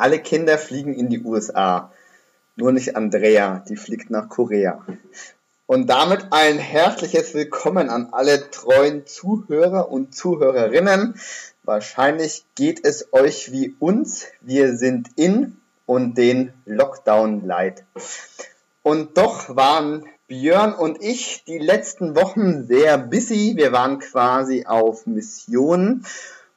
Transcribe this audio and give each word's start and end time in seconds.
Alle 0.00 0.18
Kinder 0.18 0.56
fliegen 0.56 0.94
in 0.94 1.10
die 1.10 1.20
USA. 1.22 1.92
Nur 2.56 2.72
nicht 2.72 2.96
Andrea, 2.96 3.62
die 3.68 3.76
fliegt 3.76 4.08
nach 4.08 4.30
Korea. 4.30 4.82
Und 5.66 5.90
damit 5.90 6.28
ein 6.30 6.56
herzliches 6.56 7.34
Willkommen 7.34 7.90
an 7.90 8.08
alle 8.12 8.50
treuen 8.50 9.06
Zuhörer 9.06 9.90
und 9.90 10.14
Zuhörerinnen. 10.14 11.20
Wahrscheinlich 11.64 12.46
geht 12.54 12.82
es 12.82 13.12
euch 13.12 13.52
wie 13.52 13.76
uns. 13.78 14.24
Wir 14.40 14.74
sind 14.78 15.10
in 15.16 15.58
und 15.84 16.16
den 16.16 16.54
Lockdown 16.64 17.46
leid. 17.46 17.84
Und 18.82 19.18
doch 19.18 19.54
waren 19.54 20.06
Björn 20.28 20.72
und 20.72 21.02
ich 21.02 21.44
die 21.44 21.58
letzten 21.58 22.16
Wochen 22.16 22.66
sehr 22.66 22.96
busy. 22.96 23.52
Wir 23.56 23.72
waren 23.72 23.98
quasi 23.98 24.64
auf 24.64 25.04
Mission. 25.04 26.06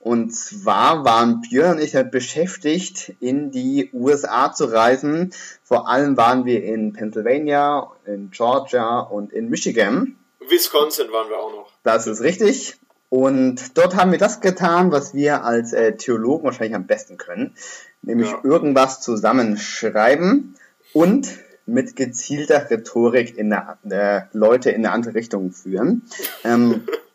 Und 0.04 0.36
zwar 0.36 1.06
waren 1.06 1.40
Björn 1.40 1.78
und 1.78 1.82
ich 1.82 1.96
halt 1.96 2.12
beschäftigt, 2.12 3.14
in 3.22 3.52
die 3.52 3.90
USA 3.94 4.52
zu 4.52 4.66
reisen. 4.66 5.32
Vor 5.64 5.88
allem 5.88 6.18
waren 6.18 6.44
wir 6.44 6.62
in 6.62 6.92
Pennsylvania, 6.92 7.90
in 8.06 8.30
Georgia 8.30 9.00
und 9.00 9.32
in 9.32 9.50
Michigan. 9.50 10.18
Wisconsin 10.50 11.10
waren 11.10 11.30
wir 11.30 11.40
auch 11.40 11.54
noch. 11.54 11.72
Das 11.84 12.06
ist 12.08 12.20
richtig. 12.20 12.76
Und 13.08 13.78
dort 13.78 13.96
haben 13.96 14.12
wir 14.12 14.18
das 14.20 14.42
getan, 14.42 14.92
was 14.92 15.14
wir 15.14 15.46
als 15.46 15.72
äh, 15.72 15.96
Theologen 15.96 16.44
wahrscheinlich 16.44 16.76
am 16.76 16.86
besten 16.86 17.16
können, 17.16 17.56
nämlich 18.02 18.30
ja. 18.30 18.42
irgendwas 18.44 19.00
zusammenschreiben 19.00 20.56
und 20.92 21.30
mit 21.66 21.96
gezielter 21.96 22.70
Rhetorik 22.70 23.38
in 23.38 23.52
der, 23.52 23.78
äh, 23.90 24.38
Leute 24.38 24.70
in 24.72 24.86
eine 24.86 24.92
andere 24.92 25.16
Richtung 25.16 25.54
führen. 25.54 26.02
Ähm, 26.44 26.84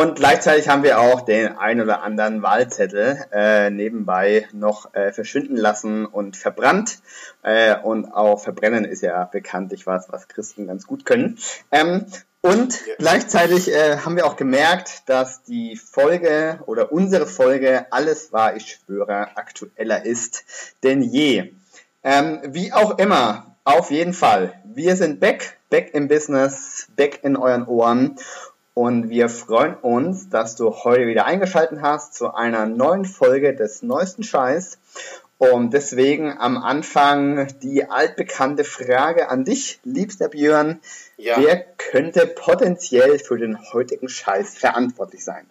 und 0.00 0.16
gleichzeitig 0.16 0.68
haben 0.68 0.82
wir 0.82 1.00
auch 1.00 1.22
den 1.22 1.56
ein 1.56 1.80
oder 1.80 2.02
anderen 2.02 2.42
Wahlzettel 2.42 3.24
äh, 3.32 3.70
nebenbei 3.70 4.46
noch 4.52 4.94
äh, 4.94 5.12
verschwinden 5.12 5.56
lassen 5.56 6.04
und 6.04 6.36
verbrannt. 6.36 6.98
Äh, 7.42 7.76
und 7.78 8.12
auch 8.12 8.38
verbrennen 8.38 8.84
ist 8.84 9.02
ja 9.02 9.24
bekanntlich 9.24 9.86
was, 9.86 10.12
was 10.12 10.28
Christen 10.28 10.66
ganz 10.66 10.86
gut 10.86 11.04
können. 11.06 11.38
Ähm, 11.70 12.04
und 12.42 12.78
gleichzeitig 12.98 13.72
äh, 13.72 13.98
haben 13.98 14.16
wir 14.16 14.26
auch 14.26 14.36
gemerkt, 14.36 15.02
dass 15.06 15.42
die 15.44 15.76
Folge 15.76 16.60
oder 16.66 16.92
unsere 16.92 17.26
Folge 17.26 17.86
Alles 17.90 18.32
war, 18.32 18.54
ich 18.54 18.78
schwöre, 18.84 19.36
aktueller 19.36 20.04
ist 20.04 20.44
denn 20.82 21.02
je. 21.02 21.54
Ähm, 22.04 22.40
wie 22.44 22.72
auch 22.72 22.98
immer, 22.98 23.56
auf 23.64 23.90
jeden 23.90 24.12
Fall. 24.12 24.52
Wir 24.64 24.94
sind 24.94 25.18
back, 25.20 25.58
back 25.70 25.92
im 25.92 26.06
Business, 26.06 26.86
back 26.94 27.20
in 27.24 27.36
euren 27.36 27.66
Ohren. 27.66 28.16
Und 28.76 29.08
wir 29.08 29.30
freuen 29.30 29.74
uns, 29.74 30.28
dass 30.28 30.54
du 30.54 30.70
heute 30.84 31.06
wieder 31.06 31.24
eingeschaltet 31.24 31.78
hast 31.80 32.12
zu 32.12 32.34
einer 32.34 32.66
neuen 32.66 33.06
Folge 33.06 33.54
des 33.54 33.80
neuesten 33.80 34.22
Scheiß. 34.22 34.76
Und 35.38 35.72
deswegen 35.72 36.36
am 36.36 36.58
Anfang 36.58 37.58
die 37.60 37.86
altbekannte 37.88 38.64
Frage 38.64 39.30
an 39.30 39.46
dich, 39.46 39.80
liebster 39.82 40.28
Björn. 40.28 40.82
Ja. 41.16 41.40
Wer 41.40 41.56
könnte 41.56 42.26
potenziell 42.26 43.18
für 43.18 43.38
den 43.38 43.58
heutigen 43.72 44.10
Scheiß 44.10 44.58
verantwortlich 44.58 45.24
sein? 45.24 45.48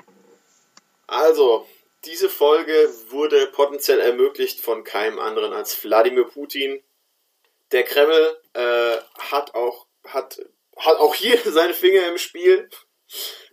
Also, 1.07 1.65
diese 2.05 2.29
Folge 2.29 2.73
wurde 3.09 3.47
potenziell 3.47 4.01
ermöglicht 4.01 4.59
von 4.59 4.83
keinem 4.83 5.17
anderen 5.17 5.51
als 5.51 5.83
Wladimir 5.83 6.25
Putin, 6.25 6.79
der 7.71 7.85
Kreml 7.85 8.37
äh, 8.53 8.97
hat 9.17 9.55
auch 9.55 9.87
hat 10.05 10.39
hat 10.77 10.97
auch 10.97 11.15
hier 11.15 11.39
seine 11.45 11.73
Finger 11.73 12.07
im 12.07 12.19
Spiel. 12.19 12.69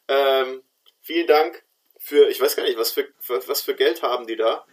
Ähm, 0.08 0.62
vielen 1.00 1.26
Dank 1.26 1.62
für, 1.98 2.28
ich 2.28 2.40
weiß 2.40 2.56
gar 2.56 2.64
nicht, 2.64 2.78
was 2.78 2.92
für, 2.92 3.08
was 3.26 3.62
für 3.62 3.74
Geld 3.74 4.02
haben 4.02 4.26
die 4.26 4.36
da? 4.36 4.66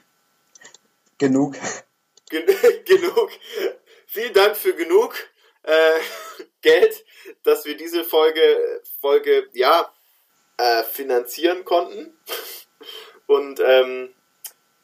Genug. 1.18 1.56
Gen 2.30 2.46
genug. 2.86 3.32
Vielen 4.08 4.34
Dank 4.34 4.58
für 4.58 4.74
genug 4.74 5.16
äh, 5.64 6.00
Geld, 6.62 7.06
dass 7.44 7.66
wir 7.66 7.78
diese 7.78 8.04
Folge, 8.04 8.82
Folge 9.00 9.50
ja, 9.54 9.92
äh, 10.58 10.84
finanzieren 10.84 11.66
konnten. 11.66 12.18
Und 13.28 13.60
ähm, 13.60 14.14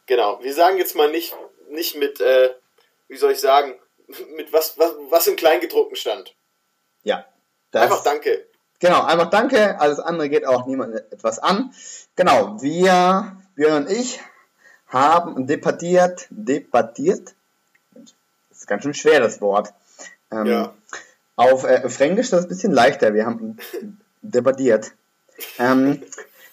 genau, 0.06 0.42
wir 0.44 0.54
sagen 0.54 0.78
jetzt 0.78 0.96
mal 0.96 1.10
nicht, 1.10 1.36
nicht 1.70 1.96
mit, 1.96 2.22
äh, 2.22 2.54
wie 3.08 3.18
soll 3.18 3.32
ich 3.32 3.40
sagen, 3.40 3.80
mit 4.36 4.54
was, 4.54 4.78
was, 4.78 4.94
was 5.10 5.28
im 5.28 5.36
Kleingedruckten 5.36 5.96
stand. 5.96 6.36
Ja. 7.04 7.26
einfach 7.72 8.04
Danke. 8.04 8.48
Genau, 8.80 9.04
einfach 9.04 9.30
Danke. 9.30 9.80
Alles 9.80 10.00
andere 10.00 10.30
geht 10.30 10.46
auch 10.46 10.66
niemandem 10.66 11.02
etwas 11.12 11.40
an. 11.40 11.72
Genau, 12.16 12.62
wir, 12.62 13.38
Björn 13.56 13.86
und 13.86 13.92
ich, 13.92 14.20
haben 14.88 15.48
debattiert, 15.48 16.28
debattiert. 16.30 17.36
Das 17.94 18.60
ist 18.60 18.68
ganz 18.68 18.84
schön 18.84 18.94
schwer, 18.94 19.20
das 19.20 19.42
Wort. 19.42 19.74
Ähm, 20.32 20.46
ja. 20.46 20.74
Auf 21.36 21.66
äh, 21.66 21.90
Fränkisch 21.90 22.26
ist 22.26 22.34
das 22.34 22.46
ein 22.46 22.50
bisschen 22.50 22.72
leichter. 22.72 23.14
Wir 23.14 23.26
haben 23.26 23.58
debattiert. 24.22 24.92
Ähm, 25.60 26.02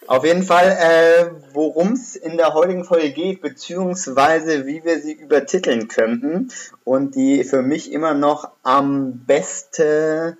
auf 0.08 0.24
jeden 0.24 0.42
Fall, 0.42 0.76
äh, 0.80 1.30
worum 1.52 1.92
es 1.92 2.16
in 2.16 2.36
der 2.36 2.54
heutigen 2.54 2.84
Folge 2.84 3.12
geht, 3.12 3.40
beziehungsweise 3.40 4.66
wie 4.66 4.84
wir 4.84 5.00
sie 5.00 5.12
übertiteln 5.12 5.86
könnten. 5.86 6.50
Und 6.84 7.14
die 7.14 7.44
für 7.44 7.62
mich 7.62 7.92
immer 7.92 8.14
noch 8.14 8.50
am, 8.64 9.24
beste, 9.24 10.36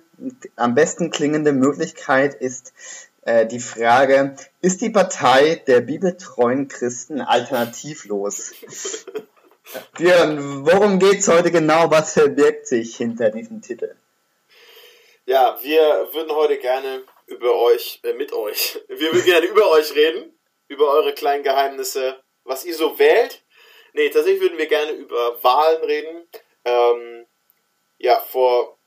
am 0.55 0.75
besten 0.75 1.11
klingende 1.11 1.53
Möglichkeit 1.53 2.35
ist 2.35 2.73
äh, 3.25 3.45
die 3.45 3.59
Frage, 3.59 4.35
ist 4.61 4.81
die 4.81 4.89
Partei 4.89 5.61
der 5.67 5.81
bibeltreuen 5.81 6.67
Christen 6.67 7.21
alternativlos? 7.21 8.53
Björn, 9.97 10.65
worum 10.65 10.99
geht 10.99 11.19
es 11.19 11.27
heute 11.27 11.51
genau? 11.51 11.89
Was 11.89 12.13
verbirgt 12.13 12.67
sich 12.67 12.97
hinter 12.97 13.29
diesem 13.29 13.61
Titel? 13.61 13.95
Ja, 15.25 15.57
wir 15.61 16.09
würden 16.11 16.35
heute 16.35 16.57
gerne 16.57 17.03
über 17.27 17.55
euch, 17.55 18.01
äh, 18.03 18.13
mit 18.13 18.33
euch. 18.33 18.79
Wir 18.89 19.13
würden 19.13 19.23
gerne 19.23 19.47
über 19.47 19.71
euch 19.71 19.95
reden, 19.95 20.37
über 20.67 20.91
eure 20.91 21.13
kleinen 21.13 21.43
Geheimnisse, 21.43 22.21
was 22.43 22.65
ihr 22.65 22.75
so 22.75 22.99
wählt. 22.99 23.41
Nee, 23.93 24.09
tatsächlich 24.09 24.41
würden 24.41 24.57
wir 24.57 24.67
gerne 24.67 24.91
über 24.91 25.41
Wahlen 25.43 25.83
reden. 25.83 26.27
Ähm, 26.65 27.25
ja, 27.99 28.19
vor 28.19 28.77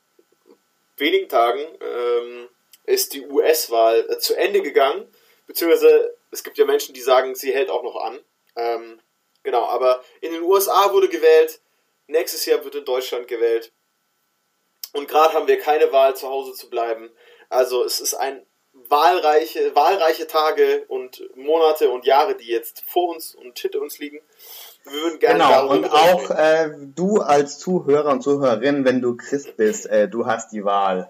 wenigen 0.97 1.29
Tagen 1.29 1.61
ähm, 1.81 2.49
ist 2.83 3.13
die 3.13 3.25
US-Wahl 3.25 4.07
äh, 4.09 4.17
zu 4.17 4.35
Ende 4.35 4.61
gegangen, 4.61 5.07
beziehungsweise 5.45 6.17
es 6.31 6.43
gibt 6.43 6.57
ja 6.57 6.65
Menschen, 6.65 6.93
die 6.93 7.01
sagen, 7.01 7.35
sie 7.35 7.53
hält 7.53 7.69
auch 7.69 7.83
noch 7.83 7.95
an. 7.97 8.19
Ähm, 8.55 8.99
genau, 9.43 9.65
aber 9.65 10.03
in 10.21 10.33
den 10.33 10.41
USA 10.41 10.91
wurde 10.91 11.09
gewählt, 11.09 11.61
nächstes 12.07 12.45
Jahr 12.45 12.63
wird 12.63 12.75
in 12.75 12.85
Deutschland 12.85 13.27
gewählt. 13.27 13.71
Und 14.93 15.07
gerade 15.07 15.33
haben 15.33 15.47
wir 15.47 15.59
keine 15.59 15.91
Wahl, 15.91 16.15
zu 16.15 16.27
Hause 16.27 16.53
zu 16.53 16.69
bleiben. 16.69 17.11
Also 17.49 17.83
es 17.83 17.99
ist 17.99 18.15
ein 18.15 18.45
wahlreiche, 18.89 19.75
wahlreiche 19.75 20.27
Tage 20.27 20.85
und 20.87 21.23
Monate 21.35 21.89
und 21.89 22.05
Jahre, 22.05 22.35
die 22.35 22.47
jetzt 22.47 22.83
vor 22.87 23.13
uns 23.13 23.35
und 23.35 23.57
hinter 23.57 23.81
uns 23.81 23.99
liegen. 23.99 24.19
Wir 24.83 24.93
würden 24.93 25.19
gerne 25.19 25.43
genau, 25.43 25.69
und 25.69 25.91
auch 25.91 26.29
äh, 26.31 26.71
du 26.95 27.19
als 27.19 27.59
Zuhörer 27.59 28.11
und 28.11 28.23
Zuhörerin, 28.23 28.85
wenn 28.85 29.01
du 29.01 29.17
Christ 29.17 29.57
bist, 29.57 29.87
äh, 29.87 30.07
du 30.07 30.25
hast 30.25 30.51
die 30.51 30.63
Wahl. 30.63 31.09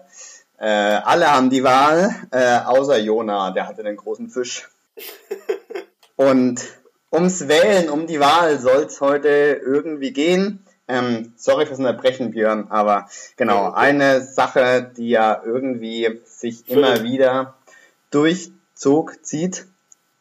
Äh, 0.58 0.66
alle 0.66 1.30
haben 1.30 1.50
die 1.50 1.62
Wahl, 1.62 2.14
äh, 2.32 2.58
außer 2.64 2.98
Jona, 2.98 3.52
der 3.52 3.68
hatte 3.68 3.84
den 3.84 3.96
großen 3.96 4.28
Fisch. 4.28 4.68
und 6.16 6.60
ums 7.12 7.46
Wählen, 7.46 7.88
um 7.88 8.06
die 8.06 8.20
Wahl 8.20 8.58
soll 8.58 8.84
es 8.84 9.00
heute 9.00 9.28
irgendwie 9.64 10.12
gehen. 10.12 10.64
Ähm, 10.88 11.34
sorry 11.36 11.66
fürs 11.66 11.78
Unterbrechen, 11.78 12.30
Björn, 12.30 12.68
aber 12.70 13.08
genau, 13.36 13.70
eine 13.72 14.22
Sache, 14.22 14.90
die 14.96 15.10
ja 15.10 15.42
irgendwie 15.44 16.20
sich 16.24 16.68
immer 16.68 17.02
wieder 17.02 17.57
durchzog, 18.10 19.24
zieht, 19.24 19.66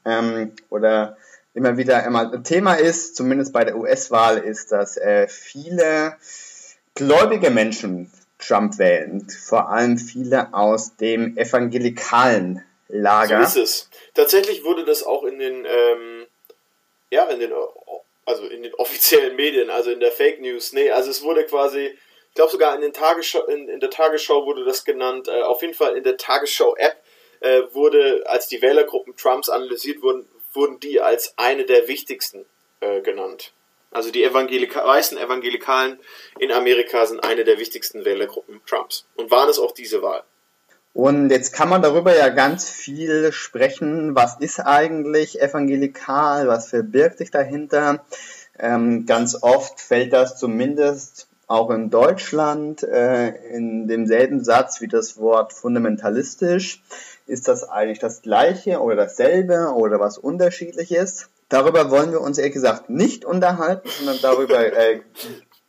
ähm, 0.05 0.53
oder 0.69 1.17
immer 1.53 1.77
wieder 1.77 2.03
immer 2.05 2.31
ein 2.31 2.43
Thema 2.43 2.75
ist, 2.75 3.15
zumindest 3.15 3.53
bei 3.53 3.65
der 3.65 3.77
US-Wahl, 3.77 4.37
ist, 4.37 4.71
dass 4.71 4.97
äh, 4.97 5.27
viele 5.27 6.15
gläubige 6.93 7.49
Menschen 7.49 8.11
Trump 8.39 8.77
wählen, 8.77 9.27
vor 9.29 9.69
allem 9.69 9.97
viele 9.97 10.53
aus 10.53 10.95
dem 10.95 11.37
evangelikalen 11.37 12.63
Lager. 12.87 13.45
So 13.45 13.61
ist 13.61 13.69
es. 13.69 13.89
Tatsächlich 14.13 14.63
wurde 14.63 14.85
das 14.85 15.03
auch 15.03 15.23
in 15.23 15.39
den, 15.39 15.65
ähm, 15.65 16.27
ja, 17.09 17.25
in 17.25 17.39
den 17.39 17.51
also 18.25 18.45
in 18.45 18.61
den 18.61 18.73
offiziellen 18.75 19.35
Medien, 19.35 19.69
also 19.69 19.89
in 19.89 19.99
der 19.99 20.11
Fake 20.11 20.41
News. 20.41 20.73
Nee, 20.73 20.91
also 20.91 21.09
es 21.09 21.23
wurde 21.23 21.45
quasi, 21.45 21.97
ich 22.29 22.35
glaube 22.35 22.51
sogar 22.51 22.75
in, 22.75 22.81
den 22.81 22.93
Tagesschau, 22.93 23.45
in, 23.45 23.69
in 23.69 23.79
der 23.79 23.89
Tagesschau 23.89 24.45
wurde 24.45 24.65
das 24.65 24.83
genannt, 24.83 25.27
äh, 25.27 25.41
auf 25.41 25.61
jeden 25.61 25.73
Fall 25.73 25.95
in 25.97 26.03
der 26.03 26.17
Tagesschau-App 26.17 26.97
äh, 27.41 27.61
wurde, 27.73 28.23
als 28.27 28.47
die 28.47 28.61
Wählergruppen 28.61 29.15
Trumps 29.15 29.49
analysiert 29.49 30.01
wurden, 30.01 30.27
wurden 30.53 30.79
die 30.79 31.01
als 31.01 31.33
eine 31.37 31.65
der 31.65 31.87
wichtigsten 31.87 32.45
äh, 32.79 33.01
genannt. 33.01 33.53
Also 33.91 34.11
die 34.11 34.23
Evangelika 34.23 34.85
weißen 34.85 35.17
Evangelikalen 35.17 35.99
in 36.39 36.51
Amerika 36.51 37.05
sind 37.05 37.23
eine 37.23 37.43
der 37.43 37.57
wichtigsten 37.57 38.05
Wählergruppen 38.05 38.61
Trumps 38.65 39.05
und 39.15 39.31
waren 39.31 39.49
es 39.49 39.59
auch 39.59 39.71
diese 39.71 40.01
Wahl. 40.01 40.23
Und 40.93 41.29
jetzt 41.29 41.53
kann 41.53 41.69
man 41.69 41.83
darüber 41.83 42.15
ja 42.15 42.29
ganz 42.29 42.69
viel 42.69 43.31
sprechen. 43.31 44.15
Was 44.15 44.39
ist 44.39 44.59
eigentlich 44.59 45.39
evangelikal? 45.39 46.47
Was 46.47 46.69
verbirgt 46.69 47.19
sich 47.19 47.29
dahinter? 47.29 48.03
Ähm, 48.57 49.05
ganz 49.05 49.37
oft 49.41 49.79
fällt 49.79 50.11
das 50.11 50.39
zumindest 50.39 51.27
auch 51.47 51.69
in 51.71 51.89
Deutschland 51.89 52.83
äh, 52.83 53.29
in 53.55 53.87
demselben 53.87 54.43
Satz 54.43 54.81
wie 54.81 54.87
das 54.87 55.17
Wort 55.17 55.53
fundamentalistisch. 55.53 56.83
Ist 57.25 57.47
das 57.47 57.67
eigentlich 57.67 57.99
das 57.99 58.21
gleiche 58.21 58.79
oder 58.81 58.95
dasselbe 58.95 59.73
oder 59.73 59.99
was 59.99 60.17
unterschiedliches? 60.17 61.29
Darüber 61.49 61.89
wollen 61.89 62.11
wir 62.11 62.21
uns 62.21 62.37
ehrlich 62.37 62.53
gesagt 62.53 62.89
nicht 62.89 63.23
unterhalten, 63.23 63.87
sondern 63.89 64.17
darüber 64.21 64.59
äh, 64.77 65.01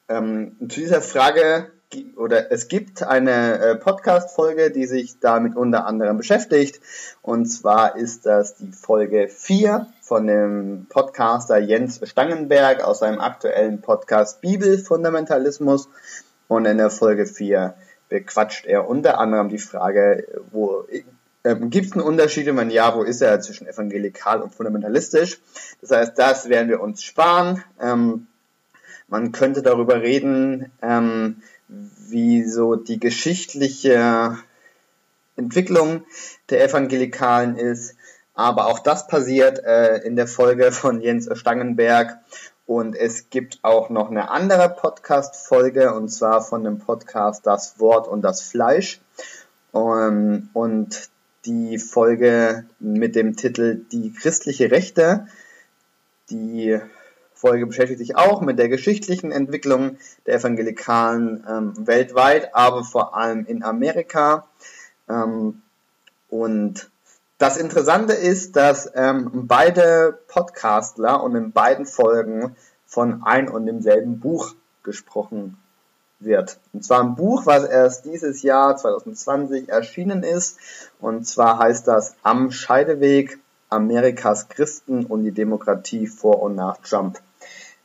ähm, 0.08 0.56
zu 0.60 0.80
dieser 0.80 1.00
Frage 1.00 1.70
oder 2.16 2.52
es 2.52 2.68
gibt 2.68 3.02
eine 3.02 3.58
äh, 3.58 3.74
Podcast-Folge, 3.76 4.70
die 4.70 4.86
sich 4.86 5.20
damit 5.20 5.56
unter 5.56 5.86
anderem 5.86 6.18
beschäftigt. 6.18 6.80
Und 7.22 7.46
zwar 7.46 7.96
ist 7.96 8.26
das 8.26 8.56
die 8.56 8.72
Folge 8.72 9.28
4 9.28 9.86
von 10.02 10.26
dem 10.26 10.86
Podcaster 10.88 11.58
Jens 11.58 12.00
Stangenberg 12.02 12.84
aus 12.84 12.98
seinem 12.98 13.20
aktuellen 13.20 13.80
Podcast 13.80 14.40
Bibelfundamentalismus. 14.40 15.88
Und 16.46 16.66
in 16.66 16.78
der 16.78 16.90
Folge 16.90 17.26
4 17.26 17.74
bequatscht 18.08 18.66
er 18.66 18.88
unter 18.88 19.18
anderem 19.18 19.48
die 19.48 19.58
Frage, 19.58 20.26
wo 20.50 20.86
ähm, 21.44 21.70
gibt 21.70 21.86
es 21.86 21.92
einen 21.92 22.02
Unterschied? 22.02 22.48
Und 22.48 22.58
wenn 22.58 22.70
ja, 22.70 22.94
wo 22.94 23.02
ist 23.02 23.22
er 23.22 23.40
zwischen 23.40 23.66
evangelikal 23.66 24.42
und 24.42 24.54
fundamentalistisch? 24.54 25.40
Das 25.80 25.90
heißt, 25.90 26.18
das 26.18 26.48
werden 26.50 26.68
wir 26.68 26.80
uns 26.80 27.02
sparen. 27.02 27.62
Ähm, 27.80 28.26
man 29.08 29.32
könnte 29.32 29.62
darüber 29.62 30.02
reden, 30.02 30.70
ähm, 30.82 31.42
wie 31.68 32.44
so 32.44 32.76
die 32.76 32.98
geschichtliche 32.98 34.38
Entwicklung 35.36 36.04
der 36.50 36.64
Evangelikalen 36.64 37.56
ist. 37.56 37.94
Aber 38.34 38.66
auch 38.66 38.78
das 38.78 39.06
passiert 39.06 39.58
äh, 39.64 39.98
in 39.98 40.16
der 40.16 40.26
Folge 40.28 40.72
von 40.72 41.00
Jens 41.00 41.28
Stangenberg. 41.38 42.18
Und 42.66 42.94
es 42.94 43.30
gibt 43.30 43.60
auch 43.62 43.88
noch 43.88 44.10
eine 44.10 44.30
andere 44.30 44.68
Podcast-Folge, 44.68 45.94
und 45.94 46.10
zwar 46.10 46.42
von 46.42 46.64
dem 46.64 46.78
Podcast 46.78 47.46
Das 47.46 47.80
Wort 47.80 48.06
und 48.06 48.22
das 48.22 48.42
Fleisch. 48.42 49.00
Um, 49.72 50.50
und 50.52 51.08
die 51.44 51.78
Folge 51.78 52.66
mit 52.78 53.16
dem 53.16 53.36
Titel 53.36 53.84
Die 53.92 54.12
christliche 54.12 54.70
Rechte, 54.70 55.26
die 56.30 56.78
Folge 57.38 57.66
beschäftigt 57.66 58.00
sich 58.00 58.16
auch 58.16 58.40
mit 58.40 58.58
der 58.58 58.68
geschichtlichen 58.68 59.30
Entwicklung 59.30 59.98
der 60.26 60.34
Evangelikalen 60.34 61.44
ähm, 61.48 61.86
weltweit, 61.86 62.54
aber 62.54 62.82
vor 62.82 63.16
allem 63.16 63.46
in 63.46 63.62
Amerika. 63.62 64.46
Ähm, 65.08 65.62
und 66.28 66.90
das 67.38 67.56
Interessante 67.56 68.12
ist, 68.12 68.56
dass 68.56 68.90
ähm, 68.94 69.46
beide 69.46 70.18
Podcastler 70.26 71.22
und 71.22 71.36
in 71.36 71.52
beiden 71.52 71.86
Folgen 71.86 72.56
von 72.86 73.22
ein 73.22 73.48
und 73.48 73.66
demselben 73.66 74.18
Buch 74.18 74.54
gesprochen 74.82 75.56
wird. 76.18 76.58
Und 76.72 76.84
zwar 76.84 77.04
ein 77.04 77.14
Buch, 77.14 77.46
was 77.46 77.64
erst 77.64 78.04
dieses 78.04 78.42
Jahr 78.42 78.76
2020 78.76 79.68
erschienen 79.68 80.24
ist. 80.24 80.58
Und 80.98 81.24
zwar 81.24 81.60
heißt 81.60 81.86
das 81.86 82.16
Am 82.24 82.50
Scheideweg 82.50 83.38
Amerikas 83.70 84.48
Christen 84.48 85.04
und 85.04 85.22
die 85.22 85.32
Demokratie 85.32 86.08
vor 86.08 86.42
und 86.42 86.56
nach 86.56 86.78
Trump. 86.78 87.20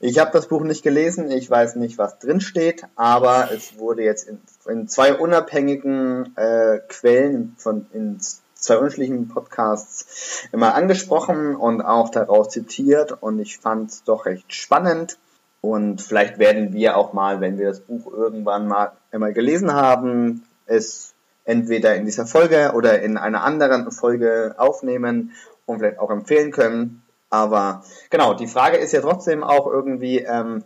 Ich 0.05 0.19
habe 0.19 0.31
das 0.33 0.47
Buch 0.47 0.63
nicht 0.63 0.83
gelesen, 0.83 1.31
ich 1.31 1.49
weiß 1.49 1.77
nicht, 1.77 1.97
was 1.97 2.19
drin 2.19 2.41
steht, 2.41 2.83
aber 2.97 3.47
es 3.53 3.79
wurde 3.79 4.03
jetzt 4.03 4.27
in, 4.27 4.37
in 4.67 4.89
zwei 4.89 5.13
unabhängigen 5.13 6.35
äh, 6.35 6.79
Quellen 6.89 7.55
von 7.57 7.85
in 7.93 8.17
zwei 8.19 8.79
unterschiedlichen 8.79 9.29
Podcasts 9.29 10.45
immer 10.51 10.75
angesprochen 10.75 11.55
und 11.55 11.81
auch 11.81 12.09
daraus 12.09 12.49
zitiert 12.49 13.13
und 13.23 13.39
ich 13.39 13.59
fand 13.59 13.91
es 13.91 14.03
doch 14.03 14.25
recht 14.25 14.53
spannend 14.53 15.19
und 15.61 16.01
vielleicht 16.01 16.37
werden 16.37 16.73
wir 16.73 16.97
auch 16.97 17.13
mal, 17.13 17.39
wenn 17.39 17.57
wir 17.57 17.67
das 17.67 17.79
Buch 17.79 18.11
irgendwann 18.11 18.67
mal 18.67 18.91
einmal 19.09 19.31
gelesen 19.31 19.71
haben, 19.71 20.43
es 20.65 21.13
entweder 21.45 21.95
in 21.95 22.03
dieser 22.03 22.25
Folge 22.25 22.73
oder 22.75 23.01
in 23.01 23.15
einer 23.15 23.45
anderen 23.45 23.89
Folge 23.89 24.55
aufnehmen 24.57 25.31
und 25.65 25.79
vielleicht 25.79 25.99
auch 25.99 26.11
empfehlen 26.11 26.51
können. 26.51 27.02
Aber 27.33 27.81
genau, 28.11 28.35
die 28.35 28.45
Frage 28.45 28.77
ist 28.77 28.91
ja 28.91 29.01
trotzdem 29.01 29.43
auch 29.43 29.65
irgendwie, 29.65 30.19
ähm, 30.19 30.63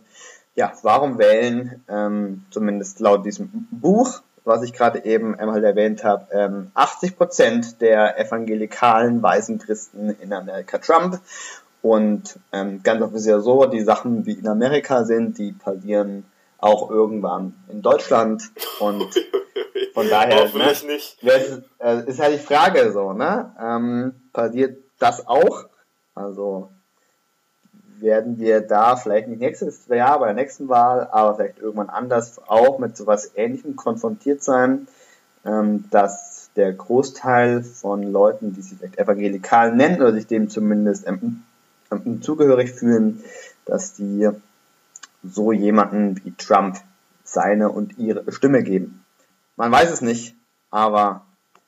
ja, 0.54 0.70
warum 0.82 1.18
wählen, 1.18 1.82
ähm, 1.88 2.44
zumindest 2.50 3.00
laut 3.00 3.24
diesem 3.24 3.66
Buch, 3.70 4.20
was 4.44 4.62
ich 4.62 4.74
gerade 4.74 5.06
eben 5.06 5.34
einmal 5.34 5.64
erwähnt 5.64 6.04
habe, 6.04 6.26
ähm, 6.30 6.70
80 6.74 7.16
Prozent 7.16 7.80
der 7.80 8.18
evangelikalen 8.18 9.22
weißen 9.22 9.58
Christen 9.58 10.10
in 10.20 10.30
Amerika 10.30 10.76
Trump. 10.76 11.20
Und 11.80 12.38
ähm, 12.52 12.82
ganz 12.82 13.00
oft 13.00 13.14
ist 13.14 13.24
ja 13.24 13.40
so, 13.40 13.64
die 13.64 13.80
Sachen, 13.80 14.26
wie 14.26 14.34
in 14.34 14.46
Amerika 14.46 15.04
sind, 15.04 15.38
die 15.38 15.52
passieren 15.52 16.26
auch 16.58 16.90
irgendwann 16.90 17.54
in 17.70 17.80
Deutschland. 17.80 18.42
Und 18.78 19.08
von 19.94 20.06
daher 20.10 20.44
ne, 20.52 20.72
nicht. 20.86 21.22
Ist, 21.22 21.62
äh, 21.78 22.04
ist 22.04 22.20
halt 22.20 22.34
die 22.34 22.44
Frage 22.44 22.92
so, 22.92 23.14
ne? 23.14 23.54
Ähm, 23.58 24.12
passiert 24.34 24.82
das 24.98 25.26
auch? 25.26 25.67
Also 26.18 26.70
werden 28.00 28.38
wir 28.38 28.60
da 28.60 28.96
vielleicht 28.96 29.28
nicht 29.28 29.40
nächstes 29.40 29.86
Jahr 29.88 30.18
bei 30.18 30.26
der 30.26 30.34
nächsten 30.34 30.68
Wahl, 30.68 31.08
aber 31.10 31.36
vielleicht 31.36 31.58
irgendwann 31.58 31.90
anders 31.90 32.40
auch 32.46 32.78
mit 32.78 32.96
sowas 32.96 33.32
Ähnlichem 33.34 33.76
konfrontiert 33.76 34.42
sein, 34.42 34.86
ähm, 35.44 35.84
dass 35.90 36.50
der 36.56 36.72
Großteil 36.72 37.62
von 37.62 38.02
Leuten, 38.02 38.54
die 38.54 38.62
sich 38.62 38.78
vielleicht 38.78 38.98
evangelikal 38.98 39.74
nennen 39.74 40.00
oder 40.00 40.12
sich 40.12 40.26
dem 40.26 40.48
zumindest 40.48 41.06
zugehörig 42.20 42.72
fühlen, 42.72 43.22
dass 43.64 43.94
die 43.94 44.28
so 45.22 45.52
jemanden 45.52 46.22
wie 46.24 46.34
Trump 46.36 46.78
seine 47.24 47.70
und 47.70 47.98
ihre 47.98 48.30
Stimme 48.32 48.62
geben. 48.62 49.04
Man 49.56 49.70
weiß 49.70 49.90
es 49.90 50.00
nicht, 50.00 50.34
aber 50.70 51.26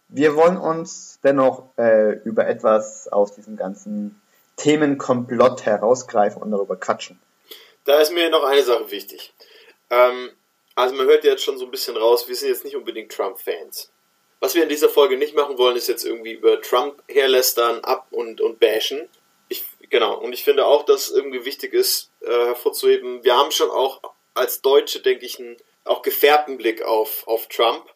wir 0.08 0.34
wollen 0.34 0.56
uns 0.56 1.20
dennoch 1.22 1.76
äh, 1.76 2.18
über 2.24 2.46
etwas 2.48 3.08
aus 3.08 3.34
diesem 3.34 3.56
ganzen 3.56 4.20
Themenkomplott 4.60 5.64
herausgreifen 5.64 6.42
und 6.42 6.50
darüber 6.50 6.76
quatschen. 6.76 7.20
Da 7.84 7.98
ist 7.98 8.12
mir 8.12 8.28
noch 8.28 8.44
eine 8.44 8.62
Sache 8.62 8.90
wichtig. 8.90 9.32
Ähm, 9.88 10.30
also 10.74 10.94
man 10.94 11.06
hört 11.06 11.24
jetzt 11.24 11.42
schon 11.42 11.56
so 11.56 11.64
ein 11.64 11.70
bisschen 11.70 11.96
raus, 11.96 12.28
wir 12.28 12.36
sind 12.36 12.50
jetzt 12.50 12.64
nicht 12.64 12.76
unbedingt 12.76 13.10
Trump-Fans. 13.10 13.90
Was 14.38 14.54
wir 14.54 14.62
in 14.62 14.68
dieser 14.68 14.88
Folge 14.88 15.16
nicht 15.16 15.34
machen 15.34 15.56
wollen, 15.56 15.76
ist 15.76 15.88
jetzt 15.88 16.04
irgendwie 16.04 16.32
über 16.32 16.60
Trump 16.60 17.02
herlästern, 17.08 17.80
ab 17.80 18.06
und, 18.10 18.40
und 18.40 18.60
bashen. 18.60 19.08
Ich, 19.48 19.64
genau, 19.88 20.18
und 20.18 20.32
ich 20.34 20.44
finde 20.44 20.66
auch, 20.66 20.84
dass 20.84 21.10
irgendwie 21.10 21.44
wichtig 21.44 21.72
ist, 21.72 22.10
äh, 22.20 22.30
hervorzuheben, 22.30 23.24
wir 23.24 23.36
haben 23.36 23.50
schon 23.50 23.70
auch 23.70 24.00
als 24.34 24.60
Deutsche, 24.60 25.00
denke 25.00 25.24
ich, 25.24 25.38
einen 25.38 25.56
auch 25.84 26.02
gefärbten 26.02 26.58
Blick 26.58 26.82
auf, 26.82 27.26
auf 27.26 27.48
Trump, 27.48 27.86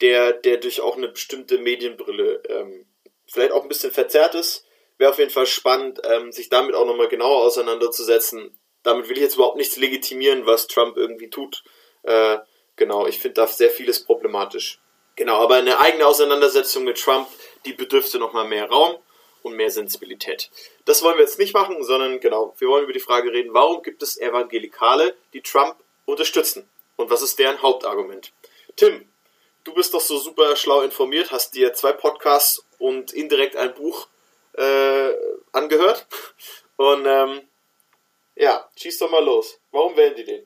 der, 0.00 0.32
der 0.32 0.56
durch 0.56 0.80
auch 0.80 0.96
eine 0.96 1.08
bestimmte 1.08 1.58
Medienbrille 1.58 2.42
ähm, 2.48 2.86
vielleicht 3.26 3.52
auch 3.52 3.62
ein 3.62 3.68
bisschen 3.68 3.92
verzerrt 3.92 4.34
ist 4.34 4.64
wäre 5.04 5.12
auf 5.12 5.18
jeden 5.18 5.30
Fall 5.30 5.44
spannend, 5.44 6.00
ähm, 6.02 6.32
sich 6.32 6.48
damit 6.48 6.74
auch 6.74 6.86
nochmal 6.86 7.08
genauer 7.08 7.42
auseinanderzusetzen. 7.42 8.58
Damit 8.82 9.06
will 9.06 9.18
ich 9.18 9.22
jetzt 9.22 9.34
überhaupt 9.34 9.58
nichts 9.58 9.76
legitimieren, 9.76 10.46
was 10.46 10.66
Trump 10.66 10.96
irgendwie 10.96 11.28
tut. 11.28 11.62
Äh, 12.04 12.38
genau, 12.76 13.06
ich 13.06 13.18
finde 13.18 13.34
da 13.34 13.46
sehr 13.46 13.68
vieles 13.68 14.02
problematisch. 14.02 14.80
Genau, 15.14 15.42
aber 15.42 15.56
eine 15.56 15.78
eigene 15.78 16.06
Auseinandersetzung 16.06 16.84
mit 16.84 16.98
Trump, 16.98 17.28
die 17.66 17.74
bedürfte 17.74 18.18
nochmal 18.18 18.48
mehr 18.48 18.66
Raum 18.70 18.96
und 19.42 19.56
mehr 19.56 19.70
Sensibilität. 19.70 20.50
Das 20.86 21.02
wollen 21.02 21.18
wir 21.18 21.24
jetzt 21.24 21.38
nicht 21.38 21.52
machen, 21.52 21.84
sondern 21.84 22.18
genau, 22.20 22.54
wir 22.56 22.68
wollen 22.68 22.84
über 22.84 22.94
die 22.94 22.98
Frage 22.98 23.30
reden, 23.30 23.52
warum 23.52 23.82
gibt 23.82 24.02
es 24.02 24.18
Evangelikale, 24.18 25.14
die 25.34 25.42
Trump 25.42 25.76
unterstützen? 26.06 26.66
Und 26.96 27.10
was 27.10 27.20
ist 27.20 27.38
deren 27.38 27.60
Hauptargument? 27.60 28.32
Tim, 28.76 29.06
du 29.64 29.74
bist 29.74 29.92
doch 29.92 30.00
so 30.00 30.16
super 30.16 30.56
schlau 30.56 30.80
informiert, 30.80 31.30
hast 31.30 31.54
dir 31.54 31.74
zwei 31.74 31.92
Podcasts 31.92 32.64
und 32.78 33.12
indirekt 33.12 33.54
ein 33.56 33.74
Buch 33.74 34.08
äh, 34.56 35.10
angehört. 35.52 36.06
Und 36.76 37.06
ähm, 37.06 37.40
ja, 38.36 38.64
schieß 38.76 38.98
doch 38.98 39.10
mal 39.10 39.24
los. 39.24 39.60
Warum 39.70 39.96
wählen 39.96 40.14
die 40.16 40.24
den? 40.24 40.42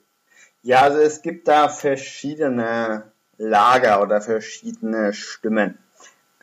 Ja, 0.62 0.82
also 0.82 0.98
es 0.98 1.22
gibt 1.22 1.48
da 1.48 1.68
verschiedene 1.68 3.12
Lager 3.38 4.02
oder 4.02 4.20
verschiedene 4.20 5.12
Stimmen. 5.12 5.78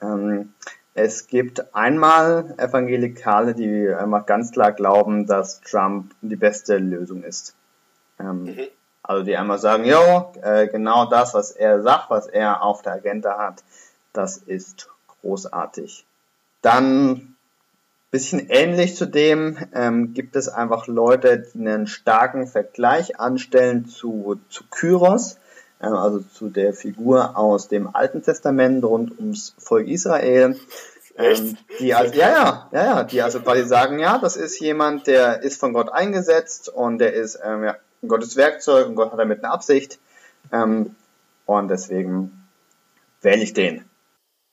Ähm, 0.01 0.53
es 0.93 1.27
gibt 1.27 1.75
einmal 1.75 2.55
Evangelikale, 2.57 3.53
die 3.53 3.89
einfach 3.89 4.25
ganz 4.25 4.51
klar 4.51 4.71
glauben, 4.71 5.27
dass 5.27 5.59
Trump 5.61 6.15
die 6.21 6.37
beste 6.37 6.77
Lösung 6.77 7.23
ist. 7.23 7.55
Ähm, 8.19 8.43
mhm. 8.43 8.67
Also 9.03 9.23
die 9.23 9.35
einmal 9.35 9.59
sagen, 9.59 9.85
jo, 9.85 10.33
äh, 10.41 10.67
genau 10.67 11.05
das, 11.05 11.33
was 11.33 11.51
er 11.51 11.83
sagt, 11.83 12.09
was 12.09 12.27
er 12.27 12.63
auf 12.63 12.81
der 12.81 12.93
Agenda 12.93 13.37
hat, 13.37 13.63
das 14.13 14.37
ist 14.37 14.89
großartig. 15.21 16.05
Dann 16.61 17.34
Bisschen 18.15 18.49
ähnlich 18.49 18.95
zu 18.95 19.07
dem 19.07 19.57
ähm, 19.73 20.13
gibt 20.13 20.37
es 20.37 20.47
einfach 20.47 20.87
Leute, 20.87 21.39
die 21.53 21.59
einen 21.59 21.85
starken 21.85 22.47
Vergleich 22.47 23.19
anstellen 23.19 23.89
zu, 23.89 24.39
zu 24.47 24.63
Kyros, 24.71 25.37
äh, 25.81 25.87
also 25.87 26.21
zu 26.21 26.47
der 26.47 26.73
Figur 26.73 27.37
aus 27.37 27.67
dem 27.67 27.93
Alten 27.93 28.23
Testament 28.23 28.85
rund 28.85 29.19
ums 29.19 29.53
Volk 29.57 29.89
Israel. 29.89 30.57
Ähm, 31.17 31.57
die 31.81 31.93
also, 31.93 32.13
ja, 32.13 32.29
ja, 32.29 32.69
ja, 32.71 32.85
ja, 32.85 33.03
die 33.03 33.21
also 33.21 33.41
quasi 33.41 33.65
sagen, 33.65 33.99
ja, 33.99 34.17
das 34.17 34.37
ist 34.37 34.61
jemand, 34.61 35.07
der 35.07 35.43
ist 35.43 35.59
von 35.59 35.73
Gott 35.73 35.91
eingesetzt 35.91 36.69
und 36.69 36.99
der 36.99 37.11
ist 37.11 37.37
ähm, 37.43 37.65
ja, 37.65 37.75
Gottes 38.07 38.37
Werkzeug 38.37 38.87
und 38.87 38.95
Gott 38.95 39.11
hat 39.11 39.19
damit 39.19 39.43
eine 39.43 39.51
Absicht. 39.51 39.99
Ähm, 40.53 40.95
und 41.45 41.67
deswegen 41.67 42.47
wähle 43.19 43.43
ich 43.43 43.51
den. 43.51 43.83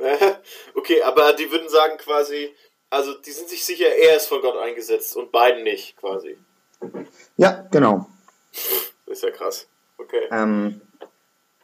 okay, 0.74 1.00
aber 1.02 1.32
die 1.34 1.48
würden 1.52 1.68
sagen 1.68 1.96
quasi, 1.98 2.52
also 2.92 3.14
die 3.14 3.30
sind 3.30 3.48
sich 3.48 3.64
sicher, 3.64 3.86
er 3.86 4.16
ist 4.16 4.26
von 4.26 4.42
Gott 4.42 4.56
eingesetzt 4.56 5.16
und 5.16 5.32
beiden 5.32 5.64
nicht, 5.64 5.96
quasi. 5.96 6.36
Ja, 7.38 7.66
genau. 7.70 8.06
Ist 9.06 9.22
ja 9.22 9.30
krass. 9.30 9.66
Okay. 9.96 10.28
Ähm, 10.30 10.82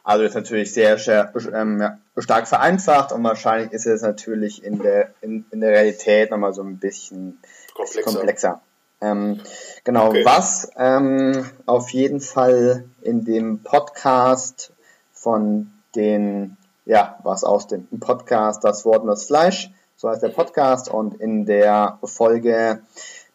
also 0.03 0.23
das 0.23 0.31
ist 0.31 0.35
natürlich 0.35 0.73
sehr, 0.73 0.97
sehr 0.97 1.31
ähm, 1.53 1.79
ja, 1.79 1.99
stark 2.17 2.47
vereinfacht 2.47 3.11
und 3.11 3.23
wahrscheinlich 3.23 3.71
ist 3.73 3.85
es 3.85 4.01
natürlich 4.01 4.63
in 4.63 4.79
der, 4.79 5.13
in, 5.21 5.45
in 5.51 5.61
der 5.61 5.69
Realität 5.69 6.31
nochmal 6.31 6.53
so 6.53 6.63
ein 6.63 6.79
bisschen 6.79 7.39
komplexer. 7.75 8.11
komplexer. 8.11 8.61
Ähm, 9.01 9.41
genau, 9.83 10.07
okay. 10.07 10.25
was 10.25 10.71
ähm, 10.77 11.47
auf 11.67 11.91
jeden 11.91 12.21
Fall 12.21 12.85
in 13.01 13.23
dem 13.23 13.61
Podcast 13.61 14.73
von 15.13 15.71
den, 15.95 16.57
ja, 16.85 17.19
was 17.21 17.43
aus 17.43 17.67
dem 17.67 17.87
Podcast 17.99 18.63
Das 18.63 18.83
Wort 18.83 19.03
und 19.03 19.09
das 19.09 19.25
Fleisch, 19.25 19.69
so 19.99 20.07
heißt 20.07 20.23
der 20.23 20.29
Podcast, 20.29 20.87
und 20.89 21.19
in 21.19 21.45
der 21.45 21.99
Folge 22.05 22.81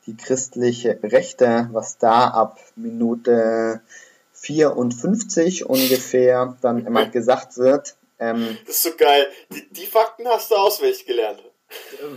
die 0.07 0.17
christliche 0.17 0.99
Rechte, 1.03 1.69
was 1.73 1.99
da 1.99 2.29
ab 2.29 2.59
Minute 2.75 3.83
54 4.33 5.67
ungefähr 5.67 6.57
dann 6.63 6.87
immer 6.87 7.05
gesagt 7.11 7.59
wird. 7.59 7.97
Ähm, 8.19 8.57
das 8.67 8.77
ist 8.77 8.83
so 8.85 8.97
geil. 8.97 9.27
Die, 9.51 9.69
die 9.75 9.85
Fakten 9.87 10.27
hast 10.27 10.51
du 10.51 10.55
auswendig 10.55 11.05
gelernt. 11.05 11.43